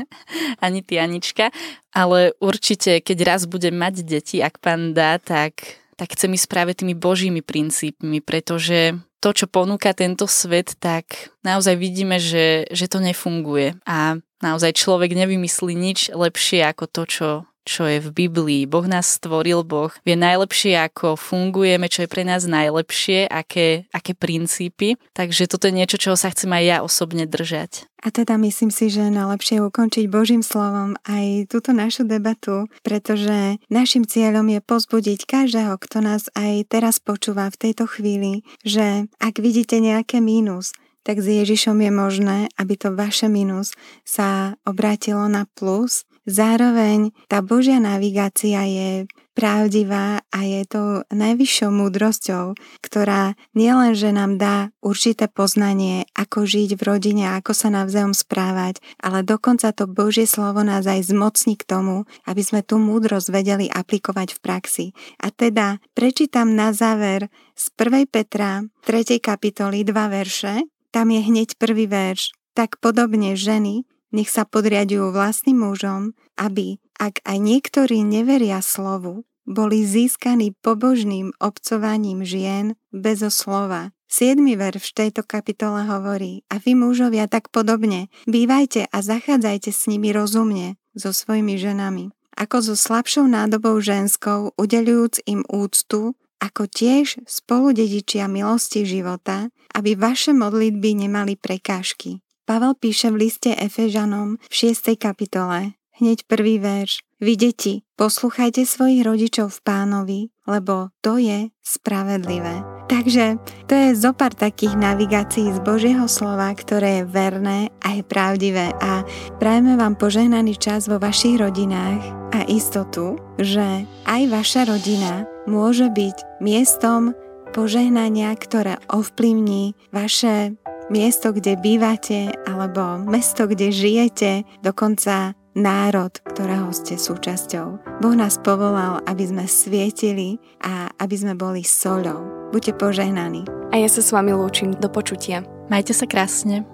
ani 0.65 0.85
ty 0.85 1.01
Anička, 1.01 1.49
ale 1.89 2.37
určite, 2.37 3.01
keď 3.01 3.17
raz 3.25 3.41
budem 3.49 3.73
mať 3.73 4.05
deti, 4.05 4.37
ak 4.37 4.61
pán 4.61 4.93
dá, 4.93 5.17
tak, 5.17 5.80
tak 5.95 6.15
chcem 6.17 6.33
ísť 6.33 6.47
práve 6.47 6.71
tými 6.73 6.95
božími 6.97 7.41
princípmi, 7.43 8.23
pretože 8.23 8.97
to, 9.21 9.29
čo 9.37 9.45
ponúka 9.45 9.93
tento 9.93 10.25
svet, 10.25 10.73
tak 10.81 11.29
naozaj 11.45 11.77
vidíme, 11.77 12.17
že, 12.17 12.65
že 12.73 12.89
to 12.89 12.97
nefunguje. 12.97 13.77
A 13.85 14.17
naozaj 14.41 14.73
človek 14.73 15.13
nevymyslí 15.13 15.77
nič 15.77 16.09
lepšie 16.09 16.65
ako 16.65 16.89
to, 16.89 17.03
čo 17.05 17.27
čo 17.63 17.85
je 17.85 18.01
v 18.01 18.09
Biblii. 18.09 18.63
Boh 18.65 18.85
nás 18.85 19.17
stvoril, 19.21 19.61
Boh 19.61 19.93
vie 20.01 20.17
najlepšie, 20.17 20.77
ako 20.77 21.17
fungujeme, 21.17 21.85
čo 21.87 22.05
je 22.05 22.09
pre 22.09 22.25
nás 22.25 22.45
najlepšie, 22.49 23.29
aké, 23.29 23.85
aké 23.93 24.17
princípy. 24.17 24.97
Takže 25.13 25.45
toto 25.45 25.69
je 25.69 25.77
niečo, 25.77 26.01
čoho 26.01 26.17
sa 26.17 26.33
chcem 26.33 26.49
aj 26.49 26.63
ja 26.65 26.77
osobne 26.81 27.29
držať. 27.29 27.85
A 28.01 28.09
teda 28.09 28.33
myslím 28.41 28.73
si, 28.73 28.89
že 28.89 29.13
najlepšie 29.13 29.61
ukončiť 29.61 30.09
Božím 30.09 30.41
slovom 30.41 30.97
aj 31.05 31.53
túto 31.53 31.69
našu 31.69 32.01
debatu, 32.01 32.65
pretože 32.81 33.61
našim 33.69 34.09
cieľom 34.09 34.49
je 34.49 34.59
pozbudiť 34.65 35.29
každého, 35.29 35.77
kto 35.77 36.01
nás 36.01 36.25
aj 36.33 36.65
teraz 36.65 36.97
počúva 36.97 37.53
v 37.53 37.69
tejto 37.69 37.85
chvíli, 37.85 38.41
že 38.65 39.05
ak 39.21 39.37
vidíte 39.37 39.77
nejaké 39.77 40.17
mínus, 40.17 40.73
tak 41.05 41.21
s 41.21 41.27
Ježišom 41.29 41.77
je 41.81 41.91
možné, 41.93 42.37
aby 42.57 42.73
to 42.77 42.93
vaše 42.93 43.25
minus 43.25 43.73
sa 44.05 44.57
obrátilo 44.65 45.25
na 45.29 45.49
plus 45.57 46.05
zároveň 46.25 47.13
tá 47.27 47.41
Božia 47.41 47.81
navigácia 47.81 48.63
je 48.67 48.89
pravdivá 49.31 50.19
a 50.27 50.39
je 50.43 50.61
to 50.67 50.83
najvyššou 51.09 51.71
múdrosťou, 51.71 52.53
ktorá 52.83 53.33
nielen, 53.55 53.95
že 53.95 54.11
nám 54.11 54.35
dá 54.35 54.69
určité 54.83 55.31
poznanie, 55.31 56.05
ako 56.13 56.43
žiť 56.43 56.75
v 56.75 56.81
rodine, 56.83 57.25
ako 57.39 57.55
sa 57.55 57.71
navzájom 57.71 58.11
správať, 58.11 58.83
ale 58.99 59.23
dokonca 59.23 59.71
to 59.71 59.87
Božie 59.87 60.27
slovo 60.27 60.61
nás 60.61 60.83
aj 60.83 61.09
zmocní 61.09 61.55
k 61.55 61.63
tomu, 61.63 62.03
aby 62.27 62.41
sme 62.43 62.61
tú 62.61 62.77
múdrosť 62.77 63.27
vedeli 63.31 63.65
aplikovať 63.71 64.35
v 64.35 64.39
praxi. 64.43 64.85
A 65.23 65.31
teda 65.31 65.79
prečítam 65.95 66.53
na 66.53 66.75
záver 66.75 67.31
z 67.55 67.71
1. 67.79 68.11
Petra 68.11 68.61
3. 68.83 69.17
kapitoly 69.23 69.87
2 69.87 69.95
verše, 70.11 70.67
tam 70.91 71.07
je 71.07 71.21
hneď 71.23 71.55
prvý 71.55 71.87
verš. 71.87 72.35
Tak 72.51 72.83
podobne 72.83 73.39
ženy 73.39 73.87
nech 74.11 74.29
sa 74.31 74.43
podriadujú 74.47 75.11
vlastným 75.11 75.63
mužom, 75.67 76.15
aby, 76.39 76.79
ak 76.99 77.23
aj 77.25 77.37
niektorí 77.39 78.03
neveria 78.05 78.63
slovu, 78.63 79.23
boli 79.47 79.83
získaní 79.83 80.53
pobožným 80.61 81.33
obcovaním 81.41 82.21
žien 82.21 82.77
bez 82.93 83.25
slova. 83.33 83.91
Siedmy 84.11 84.59
verš 84.59 84.91
tejto 84.91 85.23
kapitole 85.23 85.87
hovorí, 85.87 86.43
a 86.51 86.59
vy 86.59 86.75
mužovia 86.75 87.31
tak 87.31 87.47
podobne, 87.47 88.11
bývajte 88.27 88.91
a 88.91 88.97
zachádzajte 88.99 89.71
s 89.71 89.87
nimi 89.87 90.11
rozumne, 90.11 90.75
so 90.99 91.15
svojimi 91.15 91.55
ženami, 91.55 92.11
ako 92.35 92.59
so 92.59 92.75
slabšou 92.75 93.23
nádobou 93.23 93.79
ženskou, 93.79 94.51
udelujúc 94.59 95.23
im 95.23 95.47
úctu, 95.47 96.19
ako 96.43 96.67
tiež 96.67 97.23
spolu 97.23 97.71
dedičia 97.71 98.27
milosti 98.27 98.83
života, 98.83 99.47
aby 99.71 99.95
vaše 99.95 100.35
modlitby 100.35 101.07
nemali 101.07 101.39
prekážky. 101.39 102.19
Pavel 102.51 102.75
píše 102.75 103.07
v 103.15 103.31
liste 103.31 103.55
Efežanom 103.55 104.35
v 104.35 104.53
6. 104.75 104.99
kapitole, 104.99 105.79
hneď 106.03 106.27
prvý 106.27 106.59
verš. 106.59 106.99
Vy 107.23 107.39
deti, 107.39 107.87
posluchajte 107.95 108.67
svojich 108.67 109.07
rodičov 109.07 109.55
v 109.55 109.63
pánovi, 109.63 110.21
lebo 110.43 110.91
to 110.99 111.15
je 111.15 111.47
spravedlivé. 111.63 112.59
Takže 112.91 113.39
to 113.71 113.73
je 113.79 113.95
zopár 113.95 114.35
takých 114.35 114.75
navigácií 114.75 115.47
z 115.47 115.63
Božieho 115.63 116.11
slova, 116.11 116.51
ktoré 116.51 116.99
je 116.99 117.07
verné 117.07 117.71
a 117.87 117.95
je 117.95 118.03
pravdivé 118.03 118.75
a 118.83 119.07
prajeme 119.39 119.79
vám 119.79 119.95
požehnaný 119.95 120.59
čas 120.59 120.91
vo 120.91 120.99
vašich 120.99 121.39
rodinách 121.39 122.03
a 122.35 122.43
istotu, 122.51 123.15
že 123.39 123.87
aj 124.11 124.21
vaša 124.27 124.67
rodina 124.67 125.23
môže 125.47 125.87
byť 125.87 126.43
miestom 126.43 127.15
požehnania, 127.55 128.35
ktoré 128.35 128.75
ovplyvní 128.91 129.71
vaše 129.95 130.59
miesto, 130.91 131.31
kde 131.31 131.55
bývate, 131.55 132.35
alebo 132.43 132.99
mesto, 133.07 133.47
kde 133.47 133.71
žijete, 133.71 134.43
dokonca 134.59 135.33
národ, 135.55 136.11
ktorého 136.27 136.71
ste 136.75 136.99
súčasťou. 136.99 137.99
Boh 138.03 138.15
nás 138.15 138.39
povolal, 138.39 138.99
aby 139.07 139.23
sme 139.23 139.47
svietili 139.47 140.39
a 140.63 140.91
aby 140.99 141.15
sme 141.15 141.33
boli 141.35 141.63
soľou. 141.63 142.51
Buďte 142.51 142.75
požehnaní. 142.75 143.47
A 143.71 143.79
ja 143.79 143.87
sa 143.87 144.03
s 144.03 144.11
vami 144.11 144.35
lúčim. 144.35 144.75
Do 144.75 144.91
počutia. 144.91 145.47
Majte 145.71 145.95
sa 145.95 146.03
krásne. 146.03 146.67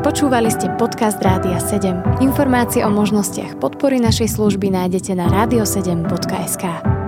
Počúvali 0.00 0.48
ste 0.48 0.72
podcast 0.80 1.20
Rádia 1.20 1.60
7. 1.60 2.24
Informácie 2.24 2.80
o 2.86 2.90
možnostiach 2.90 3.60
podpory 3.60 4.00
našej 4.00 4.32
služby 4.32 4.72
nájdete 4.72 5.12
na 5.12 5.28
radio7.sk. 5.28 6.99